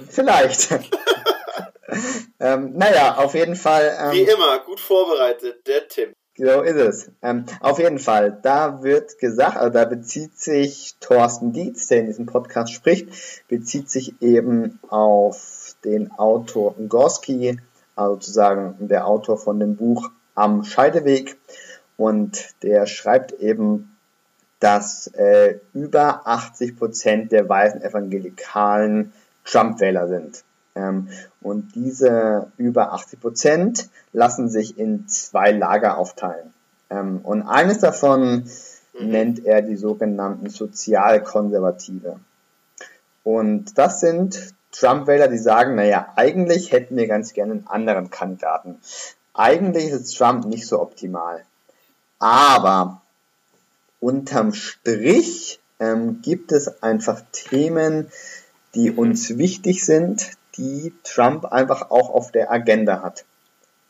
Vielleicht. 0.09 0.69
ähm, 2.39 2.71
naja, 2.77 3.17
auf 3.17 3.33
jeden 3.33 3.57
Fall. 3.57 3.97
Ähm, 3.99 4.11
Wie 4.13 4.21
immer, 4.21 4.59
gut 4.59 4.79
vorbereitet, 4.79 5.67
der 5.67 5.89
Tim. 5.89 6.13
So 6.37 6.61
ist 6.61 6.75
es. 6.75 7.11
Ähm, 7.23 7.45
auf 7.61 7.79
jeden 7.79 7.97
Fall, 7.97 8.37
da 8.43 8.83
wird 8.83 9.17
gesagt, 9.17 9.57
also 9.57 9.71
da 9.71 9.85
bezieht 9.85 10.37
sich 10.37 10.95
Thorsten 10.99 11.51
Dietz, 11.51 11.87
der 11.87 12.01
in 12.01 12.05
diesem 12.05 12.27
Podcast 12.27 12.71
spricht, 12.71 13.09
bezieht 13.47 13.89
sich 13.89 14.21
eben 14.21 14.79
auf 14.87 15.75
den 15.83 16.11
Autor 16.11 16.75
Gorski, 16.87 17.59
also 17.95 18.13
sozusagen 18.13 18.87
der 18.87 19.07
Autor 19.07 19.39
von 19.39 19.59
dem 19.59 19.77
Buch 19.77 20.11
Am 20.35 20.63
Scheideweg. 20.63 21.37
Und 21.97 22.53
der 22.61 22.85
schreibt 22.85 23.31
eben, 23.31 23.97
dass 24.59 25.07
äh, 25.07 25.59
über 25.73 26.27
80 26.27 26.77
Prozent 26.77 27.31
der 27.31 27.49
weißen 27.49 27.81
Evangelikalen 27.81 29.11
Trump-Wähler 29.43 30.07
sind. 30.07 30.43
Ähm, 30.77 31.09
und 31.41 31.75
diese 31.75 32.51
über 32.57 32.93
80 32.93 33.19
Prozent 33.19 33.89
lassen 34.13 34.49
sich 34.49 34.77
in 34.77 35.07
zwei 35.07 35.51
Lager 35.51 35.97
aufteilen. 35.97 36.53
Ähm, 36.89 37.19
und 37.23 37.43
eines 37.43 37.79
davon 37.79 38.49
mhm. 38.97 39.09
nennt 39.09 39.45
er 39.45 39.61
die 39.61 39.75
sogenannten 39.75 40.49
Sozialkonservative. 40.49 42.19
Und 43.23 43.77
das 43.77 43.99
sind 43.99 44.53
Trump-Wähler, 44.71 45.27
die 45.27 45.39
sagen, 45.39 45.75
naja, 45.75 46.13
eigentlich 46.15 46.71
hätten 46.71 46.95
wir 46.95 47.07
ganz 47.07 47.33
gerne 47.33 47.53
einen 47.53 47.67
anderen 47.67 48.09
Kandidaten. 48.09 48.79
Eigentlich 49.33 49.89
ist 49.89 50.15
Trump 50.17 50.45
nicht 50.45 50.67
so 50.67 50.79
optimal. 50.79 51.43
Aber 52.19 53.01
unterm 53.99 54.53
Strich 54.53 55.59
ähm, 55.79 56.21
gibt 56.21 56.51
es 56.51 56.81
einfach 56.81 57.21
Themen, 57.31 58.09
die 58.75 58.91
uns 58.91 59.37
wichtig 59.37 59.83
sind, 59.83 60.31
die 60.57 60.93
Trump 61.03 61.45
einfach 61.45 61.89
auch 61.91 62.09
auf 62.09 62.31
der 62.31 62.51
Agenda 62.51 63.01
hat. 63.01 63.25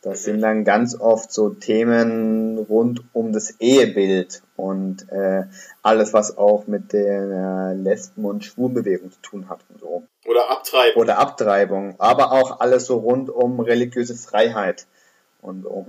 Das 0.02 0.22
sind 0.22 0.40
dann 0.42 0.64
ganz 0.64 0.98
oft 0.98 1.32
so 1.32 1.50
Themen 1.50 2.56
rund 2.56 3.02
um 3.12 3.32
das 3.32 3.56
Ehebild 3.58 4.42
und 4.56 5.10
äh, 5.10 5.44
alles, 5.82 6.12
was 6.12 6.38
auch 6.38 6.68
mit 6.68 6.92
der 6.92 7.74
Lesben- 7.74 8.24
und 8.24 8.44
Schwulbewegung 8.44 9.10
zu 9.10 9.20
tun 9.22 9.48
hat. 9.48 9.60
Und 9.68 9.80
so. 9.80 10.04
Oder 10.24 10.50
Abtreibung. 10.50 11.02
Oder 11.02 11.18
Abtreibung. 11.18 11.94
Aber 11.98 12.30
auch 12.30 12.60
alles 12.60 12.86
so 12.86 12.98
rund 12.98 13.28
um 13.28 13.58
religiöse 13.58 14.14
Freiheit 14.14 14.86
und 15.40 15.64
so. 15.64 15.88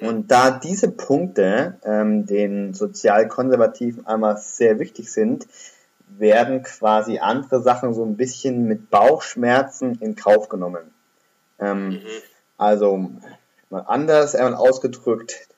Mhm. 0.00 0.08
Und 0.08 0.30
da 0.30 0.50
diese 0.50 0.90
Punkte 0.90 1.76
ähm, 1.84 2.24
den 2.24 2.72
Sozialkonservativen 2.72 4.06
einmal 4.06 4.38
sehr 4.38 4.78
wichtig 4.78 5.12
sind, 5.12 5.46
werden 6.08 6.62
quasi 6.62 7.18
andere 7.18 7.62
Sachen 7.62 7.94
so 7.94 8.04
ein 8.04 8.16
bisschen 8.16 8.66
mit 8.66 8.90
Bauchschmerzen 8.90 9.98
in 10.00 10.16
Kauf 10.16 10.48
genommen. 10.48 10.92
Ähm, 11.58 11.88
mhm. 11.88 12.02
Also 12.56 13.10
mal 13.70 13.80
anders 13.80 14.34
einmal 14.34 14.54
ausgedrückt, 14.54 15.48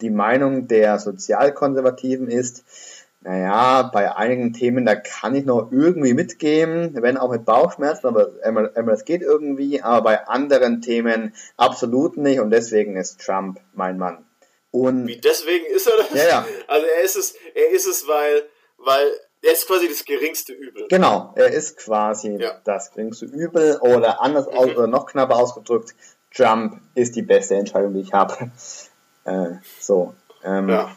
die 0.00 0.10
Meinung 0.10 0.66
der 0.66 0.98
Sozialkonservativen 0.98 2.28
ist, 2.28 2.64
naja, 3.22 3.82
bei 3.82 4.16
einigen 4.16 4.54
Themen, 4.54 4.86
da 4.86 4.94
kann 4.94 5.34
ich 5.34 5.44
noch 5.44 5.70
irgendwie 5.70 6.14
mitgehen, 6.14 6.96
wenn 7.02 7.18
auch 7.18 7.30
mit 7.30 7.44
Bauchschmerzen, 7.44 8.06
aber 8.06 8.32
einmal, 8.42 8.72
einmal 8.74 8.94
das 8.94 9.04
geht 9.04 9.20
irgendwie, 9.20 9.82
aber 9.82 10.02
bei 10.02 10.26
anderen 10.26 10.80
Themen 10.80 11.34
absolut 11.58 12.16
nicht 12.16 12.40
und 12.40 12.50
deswegen 12.50 12.96
ist 12.96 13.20
Trump 13.20 13.60
mein 13.74 13.98
Mann. 13.98 14.24
Und 14.70 15.06
Wie 15.06 15.20
deswegen 15.20 15.66
ist 15.66 15.86
er 15.86 15.98
das? 15.98 16.14
Ja, 16.14 16.28
ja. 16.28 16.46
Also 16.66 16.86
er 16.86 17.02
ist 17.02 17.16
es, 17.16 17.34
er 17.54 17.70
ist 17.72 17.86
es, 17.86 18.08
weil, 18.08 18.48
weil 18.78 19.12
er 19.42 19.52
ist 19.52 19.66
quasi 19.66 19.88
das 19.88 20.04
geringste 20.04 20.52
Übel. 20.52 20.86
Genau, 20.88 21.32
er 21.36 21.48
ist 21.48 21.78
quasi 21.78 22.36
ja. 22.38 22.60
das 22.64 22.92
geringste 22.92 23.26
Übel 23.26 23.78
oder 23.80 24.20
anders 24.20 24.46
mhm. 24.46 24.52
aus, 24.52 24.66
oder 24.76 24.86
noch 24.86 25.06
knapper 25.06 25.36
ausgedrückt, 25.36 25.94
Trump 26.34 26.80
ist 26.94 27.16
die 27.16 27.22
beste 27.22 27.56
Entscheidung, 27.56 27.94
die 27.94 28.00
ich 28.00 28.12
habe. 28.12 28.50
Äh, 29.24 29.56
so. 29.78 30.14
Ähm, 30.42 30.70
ja. 30.70 30.96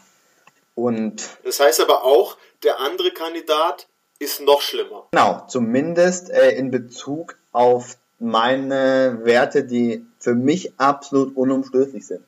Und 0.74 1.22
das 1.44 1.60
heißt 1.60 1.78
aber 1.82 2.04
auch, 2.04 2.38
der 2.62 2.80
andere 2.80 3.10
Kandidat 3.10 3.86
ist 4.18 4.40
noch 4.40 4.62
schlimmer. 4.62 5.08
Genau, 5.10 5.44
zumindest 5.46 6.30
äh, 6.30 6.52
in 6.52 6.70
Bezug 6.70 7.36
auf 7.52 7.98
meine 8.18 9.20
Werte, 9.24 9.64
die 9.64 10.06
für 10.18 10.34
mich 10.34 10.72
absolut 10.78 11.36
unumstößlich 11.36 12.06
sind. 12.06 12.24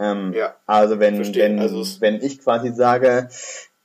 Ähm, 0.00 0.32
ja, 0.34 0.56
also 0.66 0.98
wenn, 0.98 1.34
wenn, 1.34 1.60
also 1.60 1.84
wenn 2.00 2.20
ich 2.20 2.40
quasi 2.40 2.72
sage, 2.74 3.28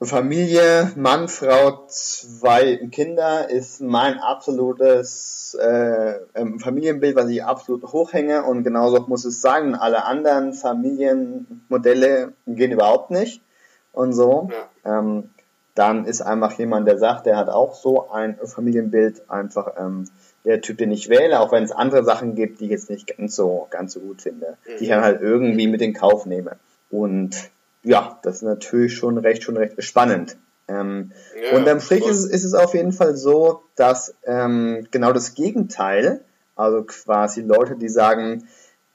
Familie, 0.03 0.91
Mann, 0.95 1.27
Frau, 1.27 1.85
zwei 1.87 2.77
Kinder 2.91 3.49
ist 3.49 3.81
mein 3.81 4.17
absolutes 4.17 5.55
äh, 5.61 6.15
ähm, 6.33 6.59
Familienbild, 6.59 7.15
was 7.15 7.29
ich 7.29 7.43
absolut 7.43 7.83
hochhänge 7.83 8.43
und 8.43 8.63
genauso 8.63 8.99
muss 9.07 9.25
es 9.25 9.41
sagen, 9.41 9.75
alle 9.75 10.05
anderen 10.05 10.53
Familienmodelle 10.53 12.33
gehen 12.47 12.71
überhaupt 12.71 13.11
nicht 13.11 13.43
und 13.91 14.13
so. 14.13 14.49
Ja. 14.83 14.99
Ähm, 14.99 15.29
dann 15.75 16.05
ist 16.05 16.21
einfach 16.21 16.57
jemand, 16.57 16.87
der 16.87 16.97
sagt, 16.97 17.27
der 17.27 17.37
hat 17.37 17.49
auch 17.49 17.75
so 17.75 18.09
ein 18.09 18.37
Familienbild, 18.43 19.29
einfach 19.29 19.73
ähm, 19.77 20.09
der 20.45 20.61
Typ, 20.61 20.79
den 20.79 20.91
ich 20.91 21.09
wähle, 21.09 21.39
auch 21.39 21.51
wenn 21.51 21.63
es 21.63 21.71
andere 21.71 22.03
Sachen 22.03 22.33
gibt, 22.33 22.59
die 22.59 22.65
ich 22.65 22.71
jetzt 22.71 22.89
nicht 22.89 23.15
ganz 23.15 23.35
so, 23.35 23.67
ganz 23.69 23.93
so 23.93 23.99
gut 23.99 24.23
finde, 24.23 24.57
mhm. 24.65 24.77
die 24.79 24.83
ich 24.83 24.89
dann 24.89 25.03
halt 25.03 25.21
irgendwie 25.21 25.67
mit 25.67 25.81
in 25.81 25.93
Kauf 25.93 26.25
nehme. 26.25 26.57
Und 26.89 27.51
ja, 27.83 28.19
das 28.23 28.37
ist 28.37 28.41
natürlich 28.43 28.95
schon 28.95 29.17
recht, 29.17 29.43
schon 29.43 29.57
recht 29.57 29.83
spannend. 29.83 30.37
Ähm, 30.67 31.11
ja, 31.41 31.57
unterm 31.57 31.79
Strich 31.79 32.05
ist, 32.05 32.25
ist, 32.25 32.43
es 32.43 32.53
auf 32.53 32.73
jeden 32.73 32.93
Fall 32.93 33.15
so, 33.15 33.63
dass 33.75 34.15
ähm, 34.25 34.87
genau 34.91 35.11
das 35.11 35.33
Gegenteil, 35.33 36.21
also 36.55 36.83
quasi 36.83 37.41
Leute, 37.41 37.75
die 37.75 37.89
sagen, 37.89 38.47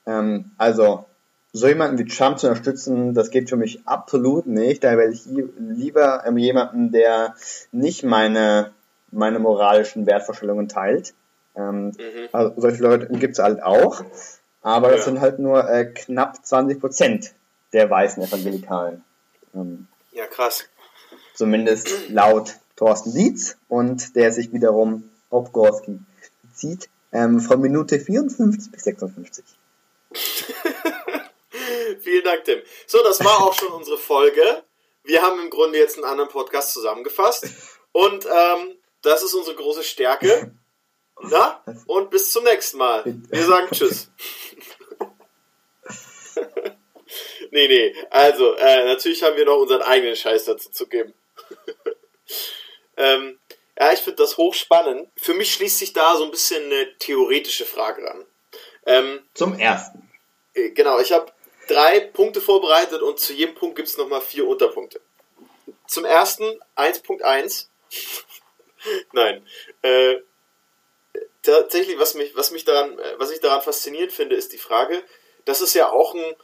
ähm, 0.07 0.53
also 0.57 1.05
so 1.53 1.69
jemanden 1.69 1.99
wie 1.99 2.05
Trump 2.05 2.39
zu 2.39 2.49
unterstützen, 2.49 3.15
das 3.15 3.31
geht 3.31 3.49
für 3.49 3.57
mich 3.57 3.87
absolut 3.87 4.47
nicht. 4.47 4.85
Da 4.85 4.97
werde 4.97 5.13
ich 5.13 5.25
lieber 5.59 6.25
ähm, 6.27 6.37
jemanden, 6.37 6.93
der 6.93 7.35
nicht 7.73 8.05
meine, 8.05 8.73
meine 9.11 9.39
moralischen 9.39 10.07
Wertvorstellungen 10.07 10.69
teilt. 10.69 11.15
Ähm, 11.57 11.87
mhm. 11.87 11.93
Also 12.33 12.53
solche 12.59 12.83
Leute 12.83 13.07
gibt 13.09 13.35
es 13.35 13.43
halt 13.43 13.63
auch, 13.63 14.05
aber 14.63 14.91
ja. 14.91 14.97
das 14.97 15.07
sind 15.07 15.21
halt 15.21 15.39
nur 15.39 15.69
äh, 15.69 15.87
knapp 15.87 16.45
20 16.45 16.81
Prozent 16.81 17.35
der 17.73 17.89
weißen 17.91 18.23
Evangelikalen. 18.23 19.05
Ähm, 19.55 19.89
ja, 20.13 20.27
krass. 20.27 20.65
Zumindest 21.35 22.09
laut 22.09 22.57
Thorsten 22.77 23.15
Dietz 23.15 23.57
und 23.69 24.17
der 24.17 24.33
sich 24.33 24.53
wiederum 24.53 25.11
auf 25.31 25.53
Gorski 25.53 25.99
bezieht, 26.43 26.89
ähm, 27.13 27.41
von 27.41 27.61
Minute 27.61 27.99
54 27.99 28.71
bis 28.73 28.85
56. 28.85 29.45
Vielen 32.01 32.25
Dank, 32.25 32.45
Tim. 32.45 32.61
So, 32.87 33.03
das 33.03 33.25
war 33.25 33.43
auch 33.43 33.55
schon 33.55 33.73
unsere 33.73 33.99
Folge. 33.99 34.63
Wir 35.05 35.23
haben 35.23 35.41
im 35.41 35.51
Grunde 35.51 35.79
jetzt 35.79 35.97
einen 35.97 36.05
anderen 36.05 36.31
Podcast 36.31 36.73
zusammengefasst. 36.73 37.49
Und 37.93 38.27
ähm, 38.27 38.77
das 39.03 39.23
ist 39.23 39.35
unsere 39.35 39.57
große 39.57 39.83
Stärke. 39.83 40.53
Na? 41.23 41.63
Und 41.87 42.11
bis 42.11 42.31
zum 42.31 42.45
nächsten 42.45 42.79
Mal. 42.79 43.05
Wir 43.05 43.45
sagen 43.45 43.69
Tschüss. 43.73 44.11
Nee, 47.57 47.69
nee. 47.69 47.95
Also, 48.11 48.55
äh, 48.57 48.85
natürlich 48.85 49.23
haben 49.23 49.35
wir 49.35 49.47
noch 49.47 49.57
unseren 49.57 49.81
eigenen 49.81 50.15
Scheiß 50.15 50.45
dazu 50.45 50.69
zu 50.69 50.87
geben. 50.89 51.15
ähm, 52.99 53.39
ja, 53.79 53.93
ich 53.95 54.01
finde 54.01 54.17
das 54.17 54.37
hochspannend. 54.37 55.09
Für 55.17 55.33
mich 55.33 55.55
schließt 55.55 55.79
sich 55.79 55.95
da 55.95 56.19
so 56.19 56.25
ein 56.25 56.31
bisschen 56.31 56.63
eine 56.65 56.99
theoretische 56.99 57.65
Frage 57.65 58.11
an. 58.11 58.27
Ähm, 58.85 59.27
Zum 59.33 59.59
ersten. 59.59 60.07
Äh, 60.53 60.69
genau, 60.73 61.01
ich 61.01 61.13
habe 61.13 61.33
drei 61.67 62.01
Punkte 62.01 62.43
vorbereitet 62.43 63.01
und 63.01 63.19
zu 63.19 63.33
jedem 63.33 63.55
Punkt 63.55 63.77
gibt 63.77 63.89
es 63.89 63.97
nochmal 63.97 64.21
vier 64.21 64.47
Unterpunkte. 64.47 65.01
Zum 65.87 66.05
ersten 66.05 66.61
1.1. 66.77 67.69
Nein. 69.13 69.47
Äh, 69.81 70.17
tatsächlich, 71.41 71.99
was 71.99 72.13
mich, 72.13 72.37
was 72.37 72.51
mich 72.51 72.67
daran, 72.67 72.99
äh, 72.99 73.15
was 73.17 73.31
ich 73.31 73.41
daran 73.41 73.63
fasziniert 73.63 74.13
finde, 74.13 74.37
ist 74.37 74.53
die 74.53 74.59
Frage, 74.59 75.03
dass 75.47 75.63
es 75.63 75.73
ja 75.73 75.91
auch 75.91 76.15
ein, 76.15 76.37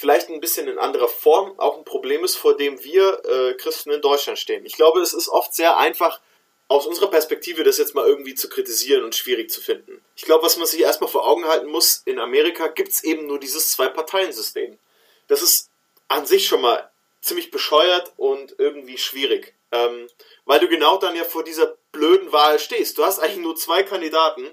vielleicht 0.00 0.30
ein 0.30 0.40
bisschen 0.40 0.66
in 0.66 0.78
anderer 0.78 1.08
Form 1.08 1.52
auch 1.58 1.76
ein 1.76 1.84
Problem 1.84 2.24
ist, 2.24 2.36
vor 2.36 2.56
dem 2.56 2.82
wir 2.82 3.22
äh, 3.24 3.54
Christen 3.54 3.90
in 3.90 4.00
Deutschland 4.00 4.38
stehen. 4.38 4.64
Ich 4.64 4.74
glaube, 4.74 5.00
es 5.00 5.12
ist 5.12 5.28
oft 5.28 5.54
sehr 5.54 5.76
einfach, 5.76 6.20
aus 6.68 6.86
unserer 6.86 7.10
Perspektive 7.10 7.64
das 7.64 7.78
jetzt 7.78 7.94
mal 7.94 8.06
irgendwie 8.06 8.34
zu 8.34 8.48
kritisieren 8.48 9.04
und 9.04 9.14
schwierig 9.14 9.50
zu 9.50 9.60
finden. 9.60 10.02
Ich 10.16 10.22
glaube, 10.22 10.44
was 10.44 10.56
man 10.56 10.66
sich 10.66 10.80
erstmal 10.80 11.10
vor 11.10 11.26
Augen 11.26 11.44
halten 11.46 11.66
muss, 11.66 12.00
in 12.06 12.18
Amerika 12.18 12.68
gibt 12.68 12.92
es 12.92 13.04
eben 13.04 13.26
nur 13.26 13.38
dieses 13.38 13.72
Zwei-Parteien-System. 13.72 14.78
Das 15.26 15.42
ist 15.42 15.68
an 16.08 16.24
sich 16.24 16.46
schon 16.46 16.62
mal 16.62 16.90
ziemlich 17.20 17.50
bescheuert 17.50 18.12
und 18.16 18.54
irgendwie 18.58 18.96
schwierig. 18.96 19.54
Ähm, 19.72 20.08
weil 20.46 20.60
du 20.60 20.68
genau 20.68 20.96
dann 20.96 21.14
ja 21.14 21.24
vor 21.24 21.44
dieser 21.44 21.76
blöden 21.92 22.32
Wahl 22.32 22.58
stehst. 22.58 22.96
Du 22.96 23.04
hast 23.04 23.18
eigentlich 23.18 23.44
nur 23.44 23.56
zwei 23.56 23.82
Kandidaten 23.82 24.48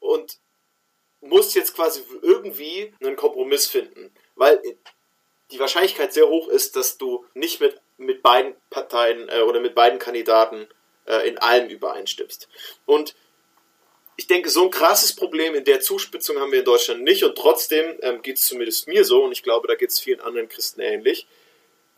und 0.00 0.38
musst 1.20 1.54
jetzt 1.54 1.74
quasi 1.74 2.02
irgendwie 2.22 2.94
einen 3.00 3.16
Kompromiss 3.16 3.66
finden. 3.66 4.14
Weil 4.38 4.62
die 5.50 5.60
Wahrscheinlichkeit 5.60 6.12
sehr 6.12 6.28
hoch 6.28 6.48
ist, 6.48 6.76
dass 6.76 6.96
du 6.96 7.26
nicht 7.34 7.60
mit, 7.60 7.80
mit 7.96 8.22
beiden 8.22 8.54
Parteien 8.70 9.28
äh, 9.28 9.40
oder 9.40 9.60
mit 9.60 9.74
beiden 9.74 9.98
Kandidaten 9.98 10.66
äh, 11.06 11.28
in 11.28 11.38
allem 11.38 11.68
übereinstimmst. 11.68 12.48
Und 12.86 13.14
ich 14.16 14.26
denke, 14.26 14.50
so 14.50 14.64
ein 14.64 14.70
krasses 14.70 15.14
Problem 15.14 15.54
in 15.54 15.64
der 15.64 15.80
Zuspitzung 15.80 16.38
haben 16.38 16.52
wir 16.52 16.60
in 16.60 16.64
Deutschland 16.64 17.02
nicht 17.02 17.22
und 17.24 17.36
trotzdem 17.36 17.98
ähm, 18.02 18.22
geht 18.22 18.36
es 18.36 18.46
zumindest 18.46 18.88
mir 18.88 19.04
so 19.04 19.24
und 19.24 19.32
ich 19.32 19.42
glaube, 19.42 19.68
da 19.68 19.74
geht 19.74 19.90
es 19.90 20.00
vielen 20.00 20.20
anderen 20.20 20.48
Christen 20.48 20.80
ähnlich. 20.80 21.26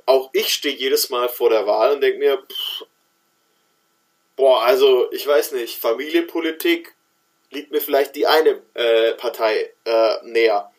Auch 0.07 0.31
ich 0.33 0.53
stehe 0.53 0.75
jedes 0.75 1.09
Mal 1.11 1.29
vor 1.29 1.51
der 1.51 1.67
Wahl 1.67 1.93
und 1.93 2.01
denke 2.03 2.19
mir, 2.19 2.39
pff, 2.39 2.85
boah, 4.37 4.63
also 4.63 5.11
ich 5.13 5.27
weiß 5.27 5.53
nicht, 5.53 5.79
Familienpolitik 5.79 6.95
liegt 7.51 7.71
mir 7.73 7.81
vielleicht 7.81 8.15
die 8.17 8.27
eine 8.27 8.63
äh, 8.75 9.13
Partei 9.13 9.73
äh, 9.85 10.17
näher. 10.25 10.71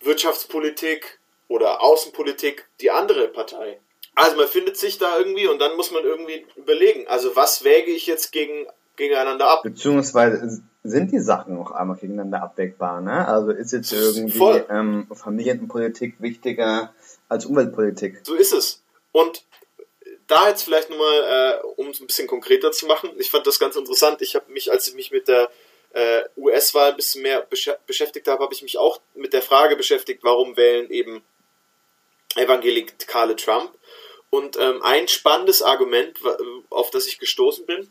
Wirtschaftspolitik 0.00 1.18
oder 1.48 1.82
Außenpolitik 1.82 2.66
die 2.80 2.90
andere 2.90 3.28
Partei. 3.28 3.80
Also 4.14 4.36
man 4.36 4.48
findet 4.48 4.76
sich 4.76 4.98
da 4.98 5.18
irgendwie 5.18 5.46
und 5.46 5.60
dann 5.60 5.76
muss 5.76 5.90
man 5.90 6.04
irgendwie 6.04 6.46
überlegen, 6.56 7.06
also 7.06 7.36
was 7.36 7.64
wäge 7.64 7.90
ich 7.90 8.06
jetzt 8.06 8.32
gegen, 8.32 8.66
gegeneinander 8.96 9.48
ab? 9.50 9.62
Beziehungsweise 9.62 10.62
sind 10.82 11.12
die 11.12 11.20
Sachen 11.20 11.58
auch 11.58 11.70
einmal 11.70 11.96
gegeneinander 11.96 12.42
abwägbar, 12.42 13.00
ne? 13.00 13.28
Also 13.28 13.50
ist 13.50 13.72
jetzt 13.72 13.92
irgendwie 13.92 14.62
ähm, 14.70 15.06
Familienpolitik 15.12 16.14
wichtiger 16.20 16.94
als 17.28 17.44
Umweltpolitik? 17.44 18.20
So 18.22 18.34
ist 18.34 18.52
es. 18.52 18.82
Und 19.12 19.44
da 20.26 20.48
jetzt 20.48 20.62
vielleicht 20.62 20.90
nochmal, 20.90 21.60
äh, 21.62 21.66
um 21.76 21.88
es 21.88 22.00
ein 22.00 22.06
bisschen 22.06 22.26
konkreter 22.26 22.72
zu 22.72 22.86
machen, 22.86 23.10
ich 23.18 23.30
fand 23.30 23.46
das 23.46 23.58
ganz 23.58 23.76
interessant. 23.76 24.22
Ich 24.22 24.34
habe 24.34 24.50
mich, 24.50 24.72
als 24.72 24.88
ich 24.88 24.94
mich 24.94 25.10
mit 25.10 25.28
der 25.28 25.50
äh, 25.96 26.24
US-Wahl 26.36 26.90
ein 26.90 26.96
bisschen 26.96 27.22
mehr 27.22 27.40
besch 27.40 27.70
beschäftigt 27.86 28.28
habe, 28.28 28.42
habe 28.42 28.52
ich 28.52 28.62
mich 28.62 28.76
auch 28.76 29.00
mit 29.14 29.32
der 29.32 29.40
Frage 29.40 29.76
beschäftigt, 29.76 30.22
warum 30.22 30.56
wählen 30.56 30.90
eben 30.90 31.24
Evangelikale 32.34 33.34
Trump? 33.34 33.72
Und 34.28 34.58
ähm, 34.58 34.82
ein 34.82 35.08
spannendes 35.08 35.62
Argument, 35.62 36.18
auf 36.68 36.90
das 36.90 37.06
ich 37.06 37.18
gestoßen 37.18 37.64
bin, 37.64 37.90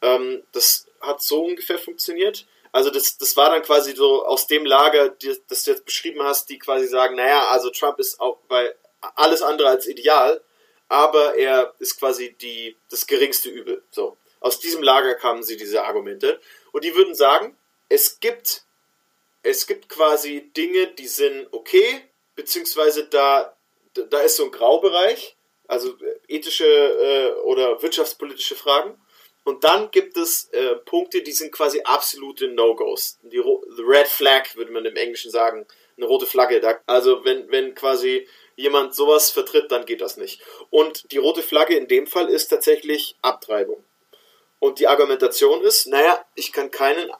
ähm, 0.00 0.44
das 0.52 0.86
hat 1.00 1.22
so 1.22 1.44
ungefähr 1.44 1.78
funktioniert. 1.78 2.46
Also 2.70 2.90
das, 2.90 3.18
das 3.18 3.36
war 3.36 3.50
dann 3.50 3.62
quasi 3.62 3.96
so 3.96 4.24
aus 4.24 4.46
dem 4.46 4.64
Lager, 4.64 5.08
die, 5.08 5.36
das 5.48 5.64
du 5.64 5.72
jetzt 5.72 5.84
beschrieben 5.84 6.22
hast, 6.22 6.48
die 6.50 6.58
quasi 6.58 6.86
sagen, 6.86 7.16
naja, 7.16 7.48
also 7.48 7.70
Trump 7.70 7.98
ist 7.98 8.20
auch 8.20 8.38
bei 8.46 8.72
alles 9.16 9.42
andere 9.42 9.70
als 9.70 9.88
ideal, 9.88 10.40
aber 10.88 11.34
er 11.34 11.74
ist 11.80 11.98
quasi 11.98 12.36
die, 12.40 12.76
das 12.90 13.08
geringste 13.08 13.48
Übel. 13.48 13.82
So. 13.90 14.16
Aus 14.38 14.60
diesem 14.60 14.84
Lager 14.84 15.16
kamen 15.16 15.42
sie 15.42 15.56
diese 15.56 15.82
Argumente. 15.82 16.40
Und 16.72 16.84
die 16.84 16.94
würden 16.94 17.14
sagen, 17.14 17.56
es 17.88 18.20
gibt, 18.20 18.64
es 19.42 19.66
gibt 19.66 19.88
quasi 19.88 20.50
Dinge, 20.56 20.88
die 20.88 21.08
sind 21.08 21.48
okay, 21.52 22.02
beziehungsweise 22.36 23.06
da, 23.06 23.56
da 23.94 24.20
ist 24.20 24.36
so 24.36 24.44
ein 24.44 24.52
Graubereich 24.52 25.36
also 25.70 25.94
ethische 26.26 26.66
äh, 26.66 27.40
oder 27.42 27.80
wirtschaftspolitische 27.80 28.56
Fragen. 28.56 29.00
Und 29.44 29.64
dann 29.64 29.90
gibt 29.90 30.16
es 30.16 30.48
äh, 30.52 30.74
Punkte, 30.76 31.22
die 31.22 31.32
sind 31.32 31.52
quasi 31.52 31.80
absolute 31.84 32.48
No-Gos. 32.48 33.18
Die 33.22 33.42
the 33.76 33.82
Red 33.82 34.08
Flag 34.08 34.54
würde 34.56 34.72
man 34.72 34.84
im 34.84 34.96
Englischen 34.96 35.30
sagen, 35.30 35.66
eine 35.96 36.06
rote 36.06 36.26
Flagge. 36.26 36.60
Da, 36.60 36.80
also 36.86 37.24
wenn, 37.24 37.50
wenn 37.50 37.74
quasi 37.74 38.28
jemand 38.56 38.94
sowas 38.94 39.30
vertritt, 39.30 39.70
dann 39.70 39.86
geht 39.86 40.00
das 40.00 40.16
nicht. 40.16 40.42
Und 40.70 41.10
die 41.12 41.18
rote 41.18 41.42
Flagge 41.42 41.76
in 41.76 41.88
dem 41.88 42.06
Fall 42.06 42.28
ist 42.28 42.48
tatsächlich 42.48 43.16
Abtreibung. 43.22 43.82
Und 44.60 44.78
die 44.78 44.86
Argumentation 44.86 45.62
ist, 45.62 45.86
naja, 45.86 46.24
ich 46.34 46.52
kann 46.52 46.70
keinen 46.70 47.10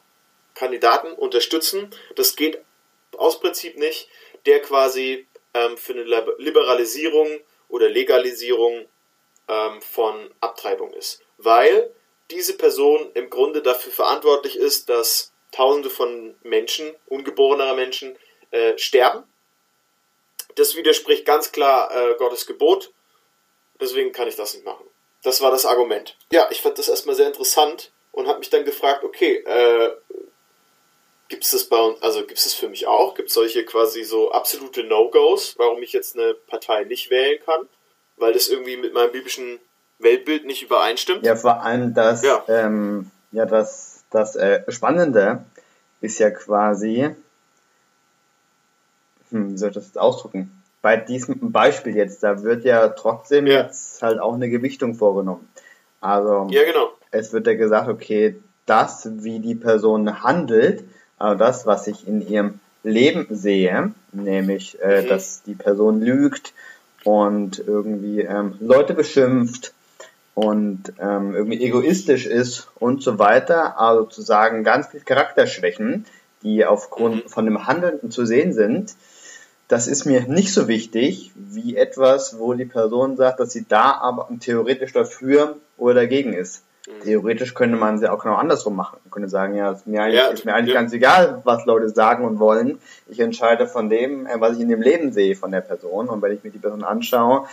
Kandidaten 0.55 1.13
unterstützen, 1.13 1.91
das 2.15 2.37
geht 2.37 2.63
aus 3.17 3.41
Prinzip 3.41 3.77
nicht, 3.77 4.09
der 4.47 4.61
quasi 4.61 5.27
ähm, 5.55 5.77
für 5.77 5.95
eine 5.95 6.05
Liberalisierung 6.39 7.41
oder 7.69 7.89
Legalisierung 7.89 8.87
ähm, 9.49 9.83
von 9.83 10.31
Abtreibung 10.41 10.93
ist. 10.93 11.23
Weil 11.39 11.93
diese 12.31 12.57
Person 12.57 13.11
im 13.15 13.31
Grunde 13.31 13.63
dafür 13.63 13.93
verantwortlich 13.93 14.57
ist, 14.57 14.89
dass 14.89 15.33
Tausende 15.53 15.91
von 15.91 16.37
Menschen, 16.43 16.95
ungeborener 17.07 17.75
Menschen, 17.75 18.17
äh, 18.53 18.79
sterben. 18.79 19.25
Das 20.55 20.77
widerspricht 20.77 21.25
ganz 21.25 21.51
klar 21.51 21.91
äh, 21.91 22.15
Gottes 22.15 22.47
Gebot. 22.47 22.93
Deswegen 23.81 24.13
kann 24.13 24.29
ich 24.29 24.37
das 24.37 24.55
nicht 24.55 24.65
machen. 24.65 24.90
Das 25.23 25.41
war 25.41 25.51
das 25.51 25.67
Argument. 25.67 26.17
Ja, 26.33 26.49
ich 26.51 26.63
fand 26.63 26.79
das 26.79 26.89
erstmal 26.89 27.15
sehr 27.15 27.27
interessant 27.27 27.93
und 28.13 28.27
habe 28.27 28.39
mich 28.39 28.51
dann 28.51 28.65
gefragt, 28.65 29.05
okay, 29.05 29.37
äh, 29.37 29.91
gibt 31.29 31.45
es 31.45 31.51
das 31.51 31.65
bei 31.65 31.79
uns, 31.79 32.03
also 32.03 32.21
gibt 32.21 32.39
es 32.39 32.45
das 32.45 32.55
für 32.55 32.69
mich 32.69 32.87
auch? 32.87 33.15
Gibt 33.15 33.29
es 33.29 33.35
solche 33.35 33.65
quasi 33.65 34.03
so 34.03 34.33
absolute 34.33 34.83
No-Gos, 34.85 35.55
warum 35.59 35.83
ich 35.83 35.93
jetzt 35.93 36.17
eine 36.17 36.35
Partei 36.35 36.85
nicht 36.85 37.11
wählen 37.11 37.39
kann? 37.45 37.69
Weil 38.17 38.33
das 38.33 38.49
irgendwie 38.49 38.77
mit 38.77 38.93
meinem 38.93 39.13
biblischen 39.13 39.59
Weltbild 39.99 40.45
nicht 40.45 40.63
übereinstimmt? 40.63 41.25
Ja, 41.25 41.37
vor 41.37 41.63
allem 41.63 41.95
das, 41.95 42.23
ja, 42.23 42.45
ähm, 42.49 43.11
ja 43.33 43.47
das, 43.47 44.05
das 44.11 44.37
äh, 44.37 44.63
Spannende 44.69 45.45
ist 46.01 46.19
ja 46.19 46.31
quasi, 46.31 47.15
hm, 49.31 49.53
wie 49.53 49.59
soll 49.59 49.69
ich 49.69 49.75
das 49.75 49.87
jetzt 49.87 49.99
ausdrücken? 49.99 50.60
Bei 50.83 50.97
diesem 50.97 51.53
Beispiel 51.53 51.95
jetzt, 51.97 52.23
da 52.23 52.43
wird 52.43 52.65
ja 52.65 52.89
trotzdem 52.89 53.47
ja. 53.47 53.63
jetzt 53.63 54.03
halt 54.03 54.19
auch 54.19 54.35
eine 54.35 54.49
Gewichtung 54.49 54.95
vorgenommen. 54.95 55.49
Also, 56.01 56.49
ja, 56.51 56.65
genau. 56.65 56.91
es 57.11 57.33
wird 57.33 57.47
ja 57.47 57.55
gesagt, 57.55 57.89
okay, 57.89 58.37
das, 58.67 59.09
wie 59.23 59.41
die 59.41 59.55
Person 59.55 60.23
handelt, 60.23 60.85
aber 61.19 61.37
das, 61.37 61.67
was 61.67 61.87
ich 61.87 62.09
in 62.09 62.27
ihrem 62.27 62.61
Leben 62.83 63.27
sehe, 63.31 63.93
nämlich, 64.13 64.81
äh, 64.81 65.03
mhm. 65.03 65.09
dass 65.09 65.43
die 65.43 65.55
Person 65.55 66.01
lügt 66.01 66.55
und 67.05 67.59
irgendwie 67.59 68.23
ähm, 68.23 68.55
Leute 68.61 68.95
beschimpft 68.95 69.75
und 70.35 70.95
ähm, 70.99 71.35
irgendwie 71.35 71.63
egoistisch 71.63 72.27
ist 72.27 72.69
und 72.77 73.03
so 73.03 73.19
weiter, 73.19 73.79
also 73.79 74.05
zu 74.05 74.23
sagen, 74.23 74.65
ganz 74.65 74.89
viele 74.89 75.03
Charakterschwächen, 75.03 76.07
die 76.43 76.65
aufgrund 76.65 77.25
mhm. 77.25 77.29
von 77.29 77.45
dem 77.45 77.67
Handelnden 77.67 78.11
zu 78.11 78.25
sehen 78.25 78.53
sind, 78.53 78.95
das 79.71 79.87
ist 79.87 80.05
mir 80.05 80.23
nicht 80.23 80.53
so 80.53 80.67
wichtig 80.67 81.31
wie 81.37 81.77
etwas, 81.77 82.41
wo 82.41 82.55
die 82.55 82.65
Person 82.65 83.17
sagt, 83.17 83.39
dass 83.39 83.53
sie 83.53 83.65
da 83.69 83.93
aber 83.93 84.29
theoretisch 84.41 84.93
dafür 84.93 85.59
oder 85.79 85.95
dagegen 85.95 86.33
ist. 86.33 86.65
Mhm. 86.89 87.05
Theoretisch 87.05 87.55
könnte 87.55 87.77
man 87.77 88.01
sie 88.01 88.11
auch 88.11 88.21
genau 88.21 88.35
andersrum 88.35 88.75
machen. 88.75 88.99
Man 89.05 89.13
könnte 89.13 89.29
sagen, 89.29 89.55
ja, 89.55 89.71
ist 89.71 89.87
mir 89.87 90.03
eigentlich, 90.03 90.21
ja, 90.21 90.27
ist 90.27 90.45
mir 90.45 90.55
eigentlich 90.55 90.75
ja. 90.75 90.81
ganz 90.81 90.93
egal, 90.93 91.41
was 91.45 91.67
Leute 91.67 91.89
sagen 91.89 92.25
und 92.25 92.41
wollen. 92.41 92.81
Ich 93.09 93.21
entscheide 93.21 93.69
von 93.69 93.89
dem, 93.89 94.27
äh, 94.27 94.41
was 94.41 94.57
ich 94.57 94.61
in 94.61 94.69
dem 94.69 94.83
Leben 94.83 95.13
sehe 95.13 95.37
von 95.37 95.53
der 95.53 95.61
Person. 95.61 96.09
Und 96.09 96.21
wenn 96.21 96.33
ich 96.33 96.43
mir 96.43 96.51
die 96.51 96.59
Person 96.59 96.83
anschaue, 96.83 97.47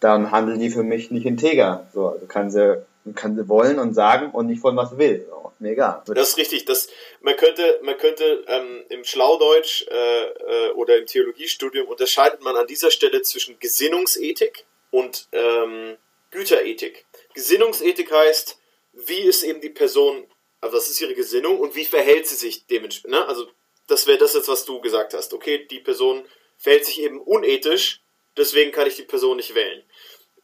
dann 0.00 0.32
handelt 0.32 0.60
die 0.60 0.70
für 0.70 0.82
mich 0.82 1.12
nicht 1.12 1.24
integer. 1.24 1.84
So, 1.94 2.08
also 2.08 2.26
kann 2.26 2.50
sie, 2.50 2.82
kann 3.14 3.36
sie 3.36 3.48
wollen 3.48 3.78
und 3.78 3.94
sagen 3.94 4.30
und 4.30 4.46
nicht 4.46 4.62
wollen, 4.62 4.76
was 4.76 4.90
sie 4.90 4.98
will. 4.98 5.26
So, 5.28 5.52
mir 5.58 5.72
egal. 5.72 6.02
Das 6.06 6.30
ist 6.30 6.36
richtig. 6.38 6.64
Das, 6.64 6.88
man 7.20 7.36
könnte, 7.36 7.80
man 7.82 7.96
könnte 7.98 8.44
ähm, 8.46 8.84
im 8.88 9.04
Schlaudeutsch 9.04 9.86
äh, 9.88 10.24
äh, 10.24 10.70
oder 10.72 10.96
im 10.96 11.06
Theologiestudium 11.06 11.88
unterscheidet 11.88 12.42
man 12.42 12.56
an 12.56 12.66
dieser 12.66 12.90
Stelle 12.90 13.22
zwischen 13.22 13.58
Gesinnungsethik 13.58 14.64
und 14.90 15.28
ähm, 15.32 15.96
Güterethik. 16.30 17.06
Gesinnungsethik 17.34 18.10
heißt, 18.10 18.58
wie 18.92 19.20
ist 19.20 19.42
eben 19.42 19.60
die 19.60 19.70
Person, 19.70 20.26
also 20.60 20.76
was 20.76 20.88
ist 20.88 21.00
ihre 21.00 21.14
Gesinnung 21.14 21.60
und 21.60 21.74
wie 21.74 21.84
verhält 21.84 22.26
sie 22.26 22.34
sich 22.34 22.66
dementsprechend. 22.66 23.18
Ne? 23.18 23.26
Also 23.26 23.48
das 23.86 24.06
wäre 24.06 24.18
das 24.18 24.34
jetzt, 24.34 24.48
was 24.48 24.64
du 24.64 24.80
gesagt 24.80 25.14
hast. 25.14 25.32
Okay, 25.34 25.66
die 25.70 25.80
Person 25.80 26.24
verhält 26.56 26.84
sich 26.84 27.02
eben 27.02 27.20
unethisch, 27.20 28.02
deswegen 28.36 28.72
kann 28.72 28.86
ich 28.86 28.96
die 28.96 29.02
Person 29.02 29.36
nicht 29.36 29.54
wählen. 29.54 29.82